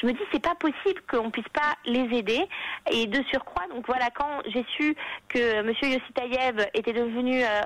Je 0.00 0.06
me 0.06 0.12
dis, 0.12 0.20
c'est 0.32 0.42
pas 0.42 0.54
possible 0.54 1.00
qu'on 1.10 1.30
puisse 1.30 1.48
pas 1.48 1.74
les 1.84 2.08
aider 2.16 2.46
et 2.90 3.06
de 3.06 3.22
surcroît. 3.24 3.66
Donc 3.74 3.86
voilà, 3.86 4.10
quand 4.10 4.42
j'ai 4.46 4.64
su 4.76 4.94
que 5.28 5.62
Monsieur 5.62 5.88
Yossi 5.88 6.12
Taïev 6.14 6.66
était 6.74 6.92
devenu 6.92 7.42
euh, 7.42 7.62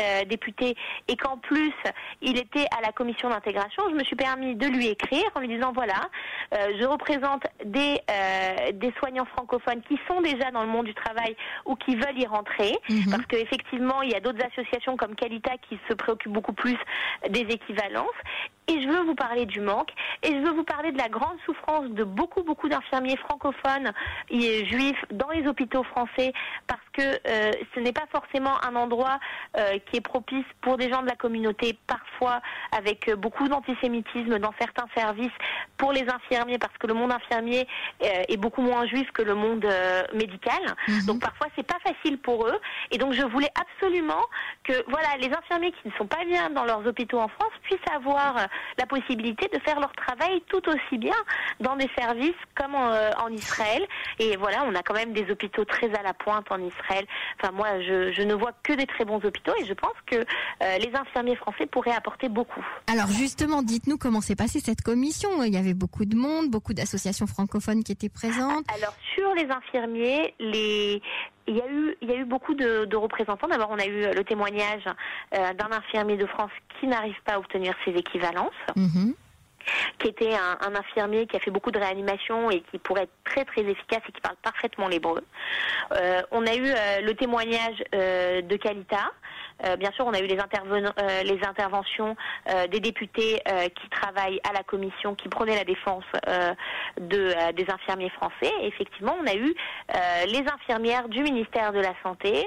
euh, 0.00 0.24
député 0.24 0.76
et 1.08 1.16
qu'en 1.16 1.36
plus 1.38 1.72
il 2.20 2.38
était 2.38 2.66
à 2.76 2.80
la 2.80 2.92
commission 2.92 3.28
d'intégration, 3.28 3.82
je 3.90 3.94
me 3.94 4.04
suis 4.04 4.16
permis 4.16 4.54
de 4.54 4.66
lui 4.66 4.88
écrire 4.88 5.24
en 5.34 5.40
lui 5.40 5.48
disant 5.48 5.72
voilà, 5.72 6.08
euh, 6.54 6.72
je 6.80 6.84
représente 6.84 7.44
des 7.64 7.81
euh, 8.10 8.72
des 8.72 8.92
soignants 8.98 9.24
francophones 9.24 9.82
qui 9.82 9.98
sont 10.08 10.20
déjà 10.20 10.50
dans 10.50 10.62
le 10.62 10.68
monde 10.68 10.86
du 10.86 10.94
travail 10.94 11.36
ou 11.66 11.76
qui 11.76 11.96
veulent 11.96 12.18
y 12.18 12.26
rentrer, 12.26 12.72
mhm. 12.88 13.10
parce 13.10 13.26
qu'effectivement 13.26 14.02
il 14.02 14.10
y 14.10 14.14
a 14.14 14.20
d'autres 14.20 14.44
associations 14.44 14.96
comme 14.96 15.14
Calita 15.14 15.52
qui 15.68 15.78
se 15.88 15.94
préoccupent 15.94 16.32
beaucoup 16.32 16.52
plus 16.52 16.76
des 17.28 17.40
équivalences. 17.40 18.06
Et 18.68 18.80
je 18.80 18.88
veux 18.88 19.02
vous 19.04 19.14
parler 19.14 19.46
du 19.46 19.60
manque, 19.60 19.90
et 20.22 20.28
je 20.28 20.38
veux 20.38 20.52
vous 20.52 20.64
parler 20.64 20.92
de 20.92 20.98
la 20.98 21.08
grande 21.08 21.38
souffrance 21.44 21.88
de 21.90 22.04
beaucoup 22.04 22.42
beaucoup 22.42 22.68
d'infirmiers 22.68 23.16
francophones 23.16 23.92
et 24.30 24.64
juifs 24.66 25.04
dans 25.10 25.30
les 25.30 25.46
hôpitaux 25.46 25.82
français, 25.84 26.32
parce 26.66 26.80
que 26.92 27.02
euh, 27.02 27.50
ce 27.74 27.80
n'est 27.80 27.92
pas 27.92 28.06
forcément 28.10 28.62
un 28.64 28.76
endroit 28.76 29.18
qui 29.86 29.96
est 29.96 30.00
propice 30.00 30.44
pour 30.60 30.76
des 30.76 30.90
gens 30.90 31.02
de 31.02 31.08
la 31.08 31.16
communauté 31.16 31.78
parfois 31.86 32.40
avec 32.70 33.08
euh, 33.08 33.16
beaucoup 33.16 33.48
d'antisémitisme 33.48 34.38
dans 34.38 34.52
certains 34.58 34.86
services 34.96 35.32
pour 35.76 35.92
les 35.92 36.06
infirmiers, 36.08 36.58
parce 36.58 36.76
que 36.78 36.86
le 36.86 36.94
monde 36.94 37.12
infirmier 37.12 37.66
euh, 38.02 38.22
est 38.28 38.36
beaucoup 38.36 38.62
moins 38.62 38.86
juif 38.86 39.10
que 39.12 39.22
le 39.22 39.34
monde 39.34 39.64
euh, 39.64 40.02
médical. 40.14 40.60
Mhm. 40.88 41.06
Donc 41.06 41.20
parfois 41.20 41.48
c'est 41.56 41.66
pas 41.66 41.78
facile 41.84 42.18
pour 42.18 42.46
eux. 42.46 42.58
Et 42.90 42.98
donc 42.98 43.12
je 43.12 43.22
voulais 43.22 43.50
absolument 43.60 44.22
que 44.64 44.72
voilà 44.88 45.16
les 45.20 45.30
infirmiers 45.32 45.72
qui 45.72 45.88
ne 45.88 45.92
sont 45.92 46.06
pas 46.06 46.24
bien 46.24 46.50
dans 46.50 46.64
leurs 46.64 46.86
hôpitaux 46.86 47.18
en 47.18 47.28
France 47.28 47.52
puissent 47.62 47.78
avoir 47.94 48.36
la 48.78 48.86
possibilité 48.86 49.48
de 49.52 49.58
faire 49.60 49.80
leur 49.80 49.92
travail 49.92 50.42
tout 50.48 50.62
aussi 50.68 50.98
bien 50.98 51.14
dans 51.60 51.76
des 51.76 51.88
services 51.96 52.30
comme 52.54 52.74
en, 52.74 53.28
Israël. 53.28 53.86
Et 54.18 54.36
voilà, 54.36 54.64
on 54.66 54.74
a 54.74 54.82
quand 54.82 54.94
même 54.94 55.12
des 55.12 55.30
hôpitaux 55.30 55.64
très 55.64 55.92
à 55.94 56.02
la 56.02 56.12
pointe 56.12 56.50
en 56.50 56.58
Israël. 56.58 57.06
Enfin 57.40 57.52
moi 57.52 57.80
je, 57.80 58.12
je 58.12 58.22
ne 58.22 58.34
vois 58.34 58.52
que 58.62 58.74
des 58.74 58.86
très 58.86 59.04
bons 59.04 59.24
hôpitaux 59.24 59.54
et 59.60 59.64
je 59.64 59.72
pense 59.72 59.94
que 60.06 60.16
les 60.60 60.90
infirmiers 60.94 61.36
français 61.36 61.66
pourrait 61.66 61.94
apporter 61.94 62.28
beaucoup. 62.28 62.64
Alors 62.90 63.08
justement, 63.08 63.62
dites-nous 63.62 63.98
comment 63.98 64.20
s'est 64.20 64.36
passée 64.36 64.60
cette 64.60 64.82
commission. 64.82 65.42
Il 65.42 65.52
y 65.52 65.56
avait 65.56 65.74
beaucoup 65.74 66.04
de 66.04 66.16
monde, 66.16 66.50
beaucoup 66.50 66.74
d'associations 66.74 67.26
francophones 67.26 67.82
qui 67.82 67.92
étaient 67.92 68.08
présentes. 68.08 68.64
Alors 68.74 68.94
sur 69.14 69.34
les 69.34 69.48
infirmiers, 69.50 70.34
les 70.38 71.02
il 71.46 71.56
y 71.56 71.60
a 71.60 71.68
eu, 71.68 71.96
il 72.00 72.10
y 72.10 72.12
a 72.12 72.16
eu 72.16 72.24
beaucoup 72.24 72.54
de, 72.54 72.96
représentants. 72.96 73.48
D'abord, 73.48 73.70
on 73.70 73.78
a 73.78 73.86
eu 73.86 74.14
le 74.14 74.24
témoignage 74.24 74.84
euh, 75.34 75.52
d'un 75.54 75.76
infirmier 75.76 76.16
de 76.16 76.26
France 76.26 76.50
qui 76.78 76.86
n'arrive 76.86 77.20
pas 77.24 77.34
à 77.34 77.38
obtenir 77.38 77.74
ses 77.84 77.92
équivalences. 77.92 78.50
Mhm. 78.76 79.14
qui 80.00 80.08
était 80.08 80.34
un, 80.34 80.74
infirmier 80.74 81.28
qui 81.28 81.36
a 81.36 81.38
fait 81.38 81.52
beaucoup 81.52 81.70
de 81.70 81.78
réanimation 81.78 82.50
et 82.50 82.62
qui 82.62 82.78
pourrait 82.78 83.04
être 83.04 83.14
très 83.24 83.44
très 83.44 83.62
efficace 83.62 84.00
et 84.08 84.12
qui 84.12 84.20
parle 84.20 84.34
parfaitement 84.42 84.88
l'hébreu. 84.88 85.24
Euh, 85.92 86.20
on 86.32 86.44
a 86.46 86.54
eu 86.56 86.66
euh, 86.66 87.00
le 87.00 87.14
témoignage 87.14 87.78
de 87.92 88.56
Kalita, 88.56 89.12
bien 89.78 89.90
sûr, 89.92 90.06
on 90.06 90.12
a 90.12 90.20
eu 90.20 90.26
les, 90.26 90.36
les 90.36 91.40
interventions 91.46 92.16
des 92.70 92.80
députés 92.80 93.40
qui 93.74 93.88
travaillent 93.90 94.40
à 94.48 94.52
la 94.52 94.62
commission, 94.62 95.14
qui 95.14 95.28
prenaient 95.28 95.56
la 95.56 95.64
défense 95.64 96.04
de, 97.00 97.52
des 97.52 97.66
infirmiers 97.70 98.10
français. 98.10 98.52
effectivement, 98.62 99.16
on 99.22 99.26
a 99.26 99.34
eu 99.34 99.54
les 100.28 100.44
infirmières 100.52 101.08
du 101.08 101.22
ministère 101.22 101.72
de 101.72 101.80
la 101.80 101.94
Santé, 102.02 102.46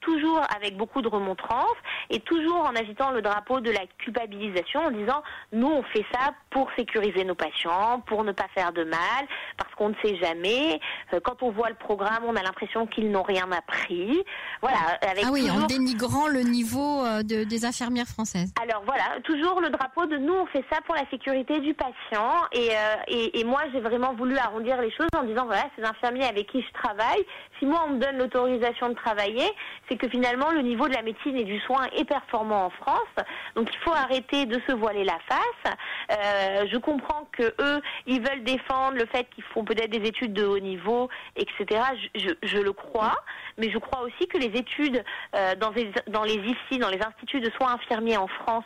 toujours 0.00 0.42
avec 0.56 0.76
beaucoup 0.76 1.02
de 1.02 1.08
remontrances 1.08 1.64
et 2.10 2.20
toujours 2.20 2.60
en 2.60 2.74
agitant 2.74 3.10
le 3.10 3.22
drapeau 3.22 3.60
de 3.60 3.70
la 3.70 3.86
culpabilisation 3.98 4.80
en 4.80 4.90
disant 4.90 5.22
nous 5.52 5.68
on 5.68 5.82
fait 5.82 6.04
ça 6.12 6.32
pour 6.50 6.68
sécuriser 6.76 7.24
nos 7.24 7.34
patients, 7.34 8.00
pour 8.06 8.24
ne 8.24 8.32
pas 8.32 8.46
faire 8.54 8.72
de 8.72 8.84
mal, 8.84 9.26
parce 9.56 9.74
qu'on 9.74 9.88
ne 9.88 9.94
sait 10.04 10.16
jamais. 10.16 10.80
Euh, 11.12 11.20
quand 11.22 11.42
on 11.42 11.50
voit 11.50 11.68
le 11.68 11.74
programme, 11.74 12.24
on 12.26 12.36
a 12.36 12.42
l'impression 12.42 12.86
qu'ils 12.86 13.10
n'ont 13.10 13.22
rien 13.22 13.50
appris. 13.50 14.22
Voilà. 14.60 14.78
Avec 15.02 15.24
ah 15.26 15.30
oui, 15.32 15.50
en 15.50 15.66
dénigrant 15.66 16.13
le 16.28 16.40
niveau 16.40 17.04
euh, 17.04 17.22
de, 17.22 17.44
des 17.44 17.64
infirmières 17.64 18.06
françaises. 18.06 18.52
Alors 18.62 18.82
voilà, 18.86 19.20
toujours 19.24 19.60
le 19.60 19.70
drapeau 19.70 20.06
de 20.06 20.16
nous 20.16 20.34
on 20.34 20.46
fait 20.46 20.64
ça 20.70 20.80
pour 20.86 20.94
la 20.94 21.08
sécurité 21.10 21.60
du 21.60 21.74
patient. 21.74 22.32
Et, 22.52 22.70
euh, 22.70 22.96
et, 23.08 23.40
et 23.40 23.44
moi 23.44 23.62
j'ai 23.72 23.80
vraiment 23.80 24.14
voulu 24.14 24.36
arrondir 24.38 24.80
les 24.80 24.90
choses 24.90 25.08
en 25.16 25.24
disant 25.24 25.46
voilà 25.46 25.64
ces 25.76 25.84
infirmiers 25.84 26.24
avec 26.26 26.46
qui 26.50 26.62
je 26.62 26.72
travaille, 26.72 27.24
si 27.58 27.66
moi 27.66 27.84
on 27.86 27.94
me 27.94 27.98
donne 27.98 28.18
l'autorisation 28.18 28.88
de 28.88 28.94
travailler, 28.94 29.48
c'est 29.88 29.96
que 29.96 30.08
finalement 30.08 30.50
le 30.50 30.62
niveau 30.62 30.88
de 30.88 30.94
la 30.94 31.02
médecine 31.02 31.36
et 31.36 31.44
du 31.44 31.58
soin 31.60 31.86
est 31.96 32.04
performant 32.04 32.66
en 32.66 32.70
France. 32.70 33.26
Donc 33.54 33.68
il 33.72 33.78
faut 33.78 33.92
arrêter 33.92 34.46
de 34.46 34.60
se 34.66 34.72
voiler 34.72 35.04
la 35.04 35.18
face. 35.28 35.74
Euh, 36.12 36.66
je 36.70 36.78
comprends 36.78 37.28
que 37.32 37.54
eux, 37.60 37.80
ils 38.06 38.20
veulent 38.20 38.44
défendre 38.44 38.96
le 38.96 39.06
fait 39.06 39.26
qu'ils 39.34 39.44
font 39.44 39.64
peut-être 39.64 39.90
des 39.90 40.06
études 40.06 40.32
de 40.32 40.44
haut 40.44 40.58
niveau, 40.58 41.08
etc. 41.36 41.80
Je, 42.14 42.58
le 42.58 42.72
crois, 42.72 43.16
mais 43.58 43.70
je 43.70 43.78
crois 43.78 44.02
aussi 44.02 44.26
que 44.28 44.38
les 44.38 44.58
études 44.58 45.04
euh, 45.34 45.54
dans, 45.56 45.70
les, 45.70 45.90
dans 46.08 46.24
les 46.24 46.34
IFSI, 46.34 46.78
dans 46.78 46.90
les 46.90 47.00
instituts 47.00 47.40
de 47.40 47.50
soins 47.50 47.74
infirmiers 47.74 48.16
en 48.16 48.26
France, 48.26 48.64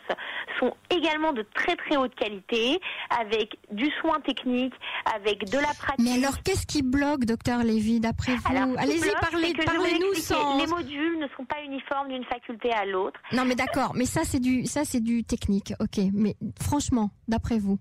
sont 0.59 0.73
également 0.89 1.33
de 1.33 1.45
très 1.53 1.75
très 1.75 1.97
haute 1.97 2.15
qualité, 2.15 2.79
avec 3.09 3.57
du 3.71 3.89
soin 4.01 4.19
technique, 4.21 4.73
avec 5.15 5.49
de 5.49 5.57
la 5.57 5.73
pratique. 5.73 5.99
Mais 5.99 6.23
alors, 6.23 6.41
qu'est-ce 6.43 6.65
qui 6.65 6.81
bloque, 6.81 7.25
docteur 7.25 7.63
Lévy, 7.63 7.99
d'après 7.99 8.35
vous 8.35 8.75
Allez-y, 8.77 9.11
parlez, 9.19 9.53
parlez-nous 9.53 10.13
sans. 10.15 10.57
Les 10.59 10.67
modules 10.67 11.19
ne 11.19 11.27
sont 11.35 11.45
pas 11.45 11.61
uniformes 11.63 12.09
d'une 12.09 12.25
faculté 12.25 12.71
à 12.71 12.85
l'autre. 12.85 13.19
Non, 13.31 13.45
mais 13.45 13.55
d'accord. 13.55 13.93
Mais 13.95 14.05
ça, 14.05 14.21
c'est 14.23 14.39
du, 14.39 14.65
ça, 14.65 14.85
c'est 14.85 15.01
du 15.01 15.23
technique. 15.23 15.73
Ok. 15.79 15.99
Mais 16.13 16.35
franchement, 16.61 17.11
d'après 17.27 17.59
vous, 17.59 17.79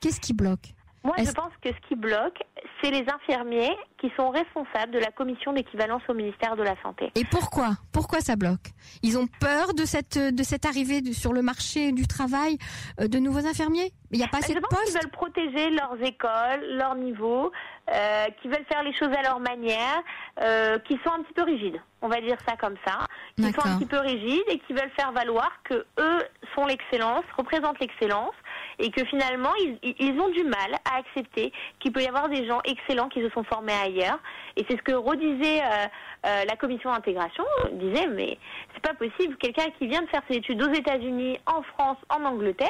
qu'est-ce 0.00 0.20
qui 0.20 0.32
bloque? 0.32 0.74
Moi, 1.04 1.14
je 1.18 1.30
pense 1.30 1.52
que 1.62 1.68
ce 1.68 1.88
qui 1.88 1.94
bloque, 1.94 2.42
c'est 2.82 2.90
les 2.90 3.04
infirmiers 3.08 3.76
qui 4.00 4.10
sont 4.16 4.30
responsables 4.30 4.92
de 4.92 4.98
la 4.98 5.10
commission 5.12 5.52
d'équivalence 5.52 6.02
au 6.08 6.14
ministère 6.14 6.56
de 6.56 6.62
la 6.62 6.74
Santé. 6.82 7.10
Et 7.14 7.24
pourquoi? 7.24 7.70
Pourquoi 7.92 8.20
ça 8.20 8.36
bloque? 8.36 8.72
Ils 9.02 9.16
ont 9.16 9.26
peur 9.40 9.74
de 9.74 9.84
cette, 9.84 10.18
de 10.18 10.42
cette 10.42 10.66
arrivée 10.66 11.02
sur 11.12 11.32
le 11.32 11.42
marché 11.42 11.92
du 11.92 12.06
travail 12.06 12.58
euh, 13.00 13.08
de 13.08 13.18
nouveaux 13.18 13.46
infirmiers? 13.46 13.92
Il 14.10 14.18
n'y 14.18 14.24
a 14.24 14.28
pas 14.28 14.38
assez 14.38 14.54
je 14.54 14.58
de 14.58 14.64
postes 14.68 14.84
qu'ils 14.86 14.94
veulent 14.94 15.10
protéger 15.10 15.70
leurs 15.70 15.96
écoles, 16.02 16.76
leur 16.76 16.94
niveau, 16.94 17.52
euh, 17.92 18.24
qui 18.40 18.48
veulent 18.48 18.64
faire 18.70 18.82
les 18.82 18.94
choses 18.94 19.12
à 19.16 19.22
leur 19.22 19.38
manière, 19.38 20.02
euh, 20.40 20.78
qui 20.80 20.98
sont 21.04 21.12
un 21.12 21.22
petit 21.22 21.34
peu 21.34 21.42
rigides. 21.42 21.80
On 22.00 22.08
va 22.08 22.20
dire 22.20 22.38
ça 22.46 22.56
comme 22.56 22.76
ça. 22.86 23.06
Qui 23.36 23.52
sont 23.52 23.66
un 23.66 23.78
petit 23.78 23.86
peu 23.86 23.98
rigides 23.98 24.48
et 24.48 24.58
qui 24.60 24.72
veulent 24.72 24.92
faire 24.98 25.12
valoir 25.12 25.50
que 25.64 25.84
eux 25.98 26.18
sont 26.54 26.66
l'excellence, 26.66 27.24
représentent 27.36 27.80
l'excellence 27.80 28.34
et 28.78 28.90
que 28.90 29.04
finalement 29.04 29.52
ils, 29.82 30.20
ont 30.20 30.30
du 30.30 30.44
mal 30.44 30.74
à 30.90 30.98
accepter 30.98 31.52
qu'il 31.80 31.92
peut 31.92 32.02
y 32.02 32.06
avoir 32.06 32.28
des 32.28 32.46
gens 32.46 32.60
excellents 32.64 33.08
qui 33.08 33.22
se 33.22 33.30
sont 33.30 33.44
formés 33.44 33.72
ailleurs. 33.72 34.18
Et 34.56 34.64
c'est 34.68 34.76
ce 34.76 34.82
que 34.82 34.92
redisait 34.92 35.62
euh, 35.62 35.86
euh, 36.26 36.44
la 36.44 36.56
commission 36.56 36.92
d'intégration, 36.92 37.44
disait 37.72 38.06
mais 38.08 38.38
c'est 38.74 38.82
pas 38.82 38.94
possible, 38.94 39.36
quelqu'un 39.36 39.70
qui 39.78 39.86
vient 39.86 40.02
de 40.02 40.08
faire 40.08 40.22
ses 40.30 40.36
études 40.36 40.62
aux 40.62 40.72
États-Unis, 40.72 41.38
en 41.46 41.62
France, 41.62 41.98
en 42.08 42.24
Angleterre, 42.24 42.68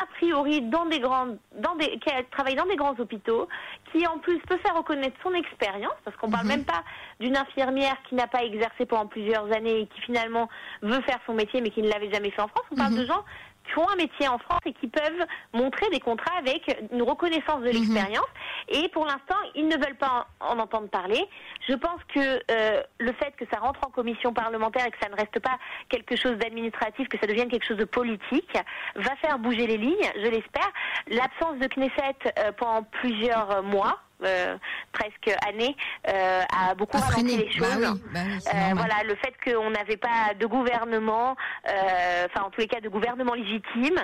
a 0.00 0.06
priori 0.16 0.62
dans 0.62 0.86
des 0.86 1.00
grandes, 1.00 1.38
dans 1.58 1.74
des, 1.76 1.98
qui 1.98 2.10
travaille 2.30 2.54
dans 2.54 2.64
des 2.64 2.76
grands 2.76 2.98
hôpitaux, 2.98 3.48
qui 3.92 4.06
en 4.06 4.18
plus 4.18 4.38
peut 4.48 4.56
faire 4.58 4.74
reconnaître 4.74 5.16
son 5.22 5.34
expérience, 5.34 5.92
parce 6.04 6.16
qu'on 6.16 6.30
parle 6.30 6.44
mhm. 6.44 6.52
même 6.52 6.64
pas 6.64 6.82
d'une 7.20 7.36
infirmière 7.36 7.96
qui 8.08 8.14
n'a 8.14 8.26
pas 8.26 8.42
exercé 8.42 8.86
pendant 8.86 9.06
plusieurs 9.06 9.52
années 9.52 9.80
et 9.80 9.86
qui 9.86 10.00
finalement 10.00 10.48
veut 10.80 11.00
faire 11.02 11.18
son 11.26 11.34
métier 11.34 11.60
mais 11.60 11.70
qui 11.70 11.82
ne 11.82 11.88
l'avait 11.88 12.10
jamais 12.10 12.30
fait 12.30 12.40
en 12.40 12.48
France. 12.48 12.64
On 12.70 12.76
parle 12.76 12.92
mhm. 12.92 13.00
de 13.00 13.06
gens 13.06 13.24
qui 13.72 13.78
ont 13.78 13.88
un 13.88 13.96
métier 13.96 14.28
en 14.28 14.38
France 14.38 14.60
et 14.66 14.72
qui 14.74 14.88
peuvent 14.88 15.26
montrer 15.52 15.88
des 15.90 16.00
contrats 16.00 16.36
avec 16.38 16.62
une 16.92 17.02
reconnaissance 17.02 17.60
de 17.60 17.68
mhm. 17.68 17.72
l'expérience. 17.72 18.26
Et 18.68 18.88
pour 18.90 19.04
l'instant, 19.04 19.36
ils 19.54 19.66
ne 19.66 19.76
veulent 19.76 19.98
pas 19.98 20.26
en, 20.40 20.58
entendre 20.58 20.88
parler. 20.88 21.24
Je 21.68 21.74
pense 21.74 22.00
que 22.14 22.20
euh, 22.50 22.82
le 22.98 23.12
fait 23.14 23.34
que 23.36 23.44
ça 23.52 23.60
rentre 23.60 23.80
en 23.86 23.90
commission 23.90 24.32
parlementaire 24.32 24.86
et 24.86 24.90
que 24.90 24.98
ça 25.02 25.08
ne 25.08 25.16
reste 25.16 25.38
pas 25.40 25.58
quelque 25.88 26.16
chose 26.16 26.36
d'administratif, 26.38 27.08
que 27.08 27.18
ça 27.18 27.26
devienne 27.26 27.48
quelque 27.48 27.66
chose 27.66 27.78
de 27.78 27.84
politique, 27.84 28.52
va 28.96 29.16
faire 29.16 29.38
bouger 29.38 29.66
les 29.66 29.78
lignes, 29.78 30.10
je 30.16 30.28
l'espère. 30.28 30.70
L'absence 31.08 31.58
de 31.58 31.66
Knesset 31.66 32.16
euh, 32.38 32.52
pendant 32.52 32.82
plusieurs 32.82 33.62
mois, 33.62 33.98
euh, 34.24 34.56
presque 34.92 35.30
année 35.48 35.76
euh, 36.08 36.42
a 36.54 36.74
beaucoup 36.74 36.98
ralenti 36.98 37.36
les 37.36 37.60
bah 37.60 37.66
choses. 37.66 38.00
Bah 38.12 38.20
euh, 38.20 38.74
voilà, 38.74 39.02
le 39.04 39.14
fait 39.16 39.34
qu'on 39.44 39.70
n'avait 39.70 39.96
pas 39.96 40.34
de 40.38 40.46
gouvernement, 40.46 41.36
enfin 41.64 42.46
en 42.46 42.50
tous 42.50 42.60
les 42.60 42.68
cas 42.68 42.80
de 42.80 42.88
gouvernement 42.88 43.34
légitime, 43.34 43.96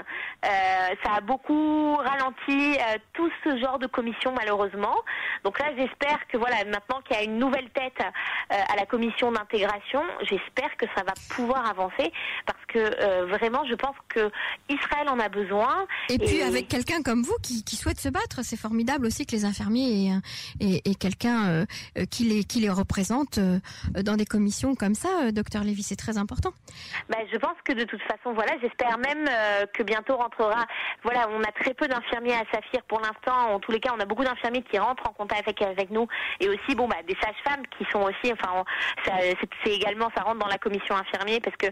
ça 0.43 1.13
a 1.17 1.21
beaucoup 1.21 1.97
ralenti 1.97 2.79
tout 3.13 3.31
ce 3.45 3.59
genre 3.59 3.79
de 3.79 3.87
commission 3.87 4.33
malheureusement. 4.37 4.97
Donc 5.45 5.59
là, 5.59 5.67
j'espère 5.77 6.27
que 6.29 6.37
voilà, 6.37 6.65
maintenant 6.65 7.01
qu'il 7.03 7.17
y 7.17 7.21
a 7.21 7.25
une 7.25 7.39
nouvelle 7.39 7.69
tête 7.71 8.01
à 8.51 8.77
la 8.77 8.87
commission 8.87 9.31
d'intégration, 9.33 10.03
j'espère 10.23 10.77
que 10.77 10.87
ça 10.97 11.03
va 11.05 11.15
pouvoir 11.31 11.69
avancer 11.69 12.13
parce 12.47 12.65
que 12.69 13.25
vraiment, 13.27 13.65
je 13.69 13.75
pense 13.75 13.97
que 14.09 14.31
Israël 14.69 15.09
en 15.09 15.19
a 15.19 15.29
besoin. 15.29 15.87
Et, 16.09 16.19
puis 16.19 16.43
avec 16.43 16.69
quelqu'un 16.69 17.03
comme 17.03 17.23
vous 17.23 17.37
qui, 17.43 17.65
qui 17.65 17.77
souhaite 17.77 18.01
se 18.01 18.09
battre, 18.09 18.43
c'est 18.43 18.57
formidable 18.57 19.07
aussi 19.07 19.27
que 19.27 19.33
les 19.33 19.45
infirmiers 19.45 20.08
et, 20.61 20.95
quelqu'un 20.95 21.49
euh, 21.49 21.67
euh, 21.97 22.05
qui 22.05 22.25
les 22.25 22.45
qui 22.45 22.61
les 22.61 22.71
représente 22.71 23.39
euh, 23.39 23.59
dans 24.03 24.17
des 24.17 24.25
commissions 24.25 24.75
comme 24.75 24.95
ça, 24.95 25.33
docteur 25.33 25.65
Lévy, 25.65 25.83
c'est 25.83 25.97
très 25.97 26.19
important. 26.19 26.51
Bah, 27.09 27.19
je 27.33 27.37
pense 27.39 27.57
que 27.65 27.73
de 27.73 27.85
toute 27.85 28.03
façon, 28.03 28.33
voilà, 28.35 28.53
j'espère 28.61 28.99
même 28.99 29.29
que 29.73 29.83
bientôt 29.83 30.17
rentrera. 30.17 30.67
Voilà, 31.03 31.29
on 31.31 31.41
a 31.43 31.53
très 31.53 31.75
peu 31.75 31.87
d'infirmiers 31.87 32.35
à 32.35 32.45
Saphir 32.53 32.83
pour 32.89 33.01
l'instant. 33.01 33.55
En 33.55 33.61
tous 33.61 33.73
les 33.73 33.81
cas, 33.81 33.93
on 33.97 34.01
a 34.01 34.05
beaucoup 34.05 34.25
d'infirmiers 34.25 34.63
qui 34.63 34.79
rentrent 34.79 35.09
en 35.09 35.13
contact 35.13 35.43
avec 35.43 35.63
avec 35.63 35.91
nous, 35.91 36.07
et 36.41 36.49
aussi 36.49 36.75
bon 36.75 36.89
bah 36.89 36.97
des 37.07 37.17
sages-femmes 37.21 37.63
qui 37.77 37.85
sont 37.91 38.01
aussi, 38.01 38.33
enfin, 38.33 38.65
c'est 39.05 39.73
également 39.73 40.09
ça 40.17 40.23
rentre 40.23 40.39
dans 40.39 40.49
la 40.49 40.59
commission 40.59 40.97
infirmier 40.97 41.41
parce 41.41 41.57
que 41.57 41.67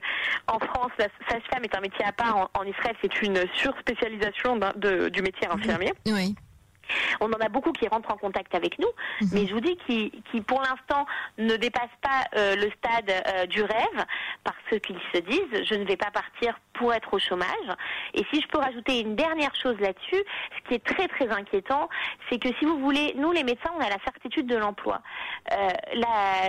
en 0.46 0.58
France, 0.58 0.92
la 0.98 1.08
sage-femme 1.28 1.64
est 1.64 1.76
un 1.76 1.80
métier 1.80 2.04
à 2.04 2.12
part. 2.12 2.50
En, 2.54 2.64
Israël, 2.64 2.96
c'est 3.02 3.22
une 3.22 3.44
surspécialisation 3.54 4.56
du 4.56 5.22
métier 5.22 5.48
infirmier. 5.48 5.92
Oui. 6.06 6.34
On 7.20 7.26
en 7.26 7.40
a 7.40 7.48
beaucoup 7.48 7.72
qui 7.72 7.88
rentrent 7.88 8.12
en 8.12 8.16
contact 8.16 8.54
avec 8.54 8.78
nous, 8.78 8.88
mhm. 9.20 9.28
mais 9.32 9.46
je 9.46 9.54
vous 9.54 9.60
dis 9.60 9.76
qui, 9.86 10.10
qui 10.30 10.40
pour 10.40 10.60
l'instant 10.60 11.06
ne 11.38 11.56
dépassent 11.56 11.88
pas 12.02 12.24
euh, 12.36 12.56
le 12.56 12.70
stade 12.70 13.10
euh, 13.10 13.46
du 13.46 13.62
rêve 13.62 14.04
parce 14.44 14.80
qu'ils 14.80 15.00
se 15.12 15.18
disent 15.20 15.64
je 15.64 15.74
ne 15.74 15.84
vais 15.84 15.96
pas 15.96 16.10
partir 16.10 16.58
pour 16.74 16.92
être 16.92 17.12
au 17.14 17.18
chômage. 17.18 17.48
Et 18.14 18.24
si 18.32 18.40
je 18.40 18.48
peux 18.48 18.58
rajouter 18.58 19.00
une 19.00 19.16
dernière 19.16 19.54
chose 19.54 19.78
là-dessus, 19.80 20.22
ce 20.56 20.68
qui 20.68 20.74
est 20.74 20.84
très 20.84 21.08
très 21.08 21.28
inquiétant, 21.28 21.88
c'est 22.28 22.38
que 22.38 22.48
si 22.58 22.64
vous 22.64 22.78
voulez, 22.78 23.14
nous 23.16 23.32
les 23.32 23.44
médecins, 23.44 23.70
on 23.76 23.80
a 23.80 23.88
la 23.88 23.98
certitude 24.04 24.46
de 24.46 24.56
l'emploi. 24.56 25.00
Euh, 25.52 25.68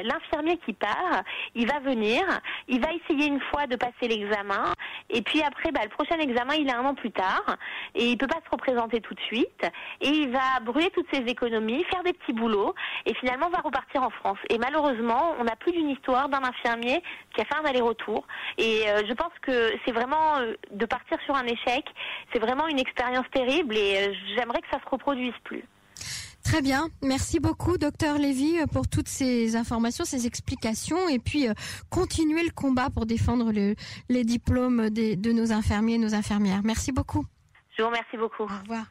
L'infirmier 0.04 0.58
qui 0.66 0.74
part, 0.74 1.24
il 1.56 1.68
va 1.68 1.80
venir, 1.80 2.24
il 2.68 2.82
va 2.82 2.90
essayer 2.94 3.28
une 3.28 3.42
fois 3.42 3.68
de 3.68 3.76
passer 3.76 4.08
l'examen, 4.08 4.74
et 5.10 5.22
puis 5.22 5.42
après, 5.42 5.72
bah, 5.72 5.82
le 5.84 5.90
prochain 5.90 6.20
examen, 6.20 6.56
il 6.56 6.68
est 6.68 6.74
un 6.74 6.86
an 6.86 6.96
plus 6.96 7.12
tard, 7.12 7.58
et 7.96 8.06
il 8.06 8.18
peut 8.18 8.28
pas 8.28 8.40
se 8.46 8.50
représenter 8.50 9.02
tout 9.02 9.14
de 9.14 9.20
suite, 9.22 9.66
et 10.02 10.10
il 10.10 10.27
va 10.28 10.60
brûler 10.62 10.90
toutes 10.94 11.08
ses 11.14 11.22
économies, 11.22 11.84
faire 11.86 12.04
des 12.04 12.14
petits 12.14 12.34
boulots, 12.34 12.74
et 13.06 13.14
finalement 13.16 13.50
va 13.50 13.60
repartir 13.60 14.04
en 14.04 14.10
France. 14.10 14.38
Et 14.50 14.58
malheureusement, 14.58 15.36
on 15.40 15.44
n'a 15.44 15.56
plus 15.56 15.72
d'une 15.72 15.90
histoire 15.90 16.30
d'un 16.30 16.44
infirmier 16.44 17.02
qui 17.34 17.42
a 17.42 17.46
fait 17.46 17.56
un 17.56 17.66
aller-retour. 17.66 18.26
Et 18.58 18.84
euh, 18.88 19.02
je 19.08 19.14
pense 19.14 19.34
que 19.42 19.72
c'est 19.86 19.92
vraiment 19.92 20.38
euh, 20.38 20.54
de 20.72 20.86
partir 20.86 21.18
sur 21.26 21.36
un 21.36 21.46
échec, 21.46 21.86
c'est 22.34 22.40
vraiment 22.40 22.68
une 22.68 22.80
expérience 22.80 23.26
terrible, 23.34 23.76
et 23.76 24.08
euh, 24.08 24.14
j'aimerais 24.36 24.62
que 24.62 24.68
ça 24.72 24.80
se 24.84 24.90
reproduise 24.90 25.34
plus. 25.44 25.64
Très 26.44 26.62
bien. 26.62 26.88
Merci 27.02 27.42
beaucoup, 27.42 27.78
docteur 27.78 28.18
Lévy, 28.18 28.60
pour 28.72 28.88
toutes 28.88 29.10
ces 29.10 29.58
informations, 29.58 30.06
ces 30.06 30.28
explications, 30.28 31.10
et 31.10 31.20
puis 31.20 31.48
continuer 31.90 32.42
le 32.42 32.52
combat 32.52 32.90
pour 32.90 33.06
défendre 33.06 33.52
les 33.52 34.24
diplômes 34.24 34.90
de 34.90 35.32
nos 35.34 35.52
infirmiers 35.52 35.96
et 35.96 35.98
nos 35.98 36.16
infirmières. 36.16 36.62
Merci 36.64 36.94
beaucoup. 36.94 37.26
Je 37.78 37.84
vous 37.84 37.90
remercie 37.90 38.18
beaucoup. 38.18 38.44
Au 38.44 38.62
revoir. 38.64 38.88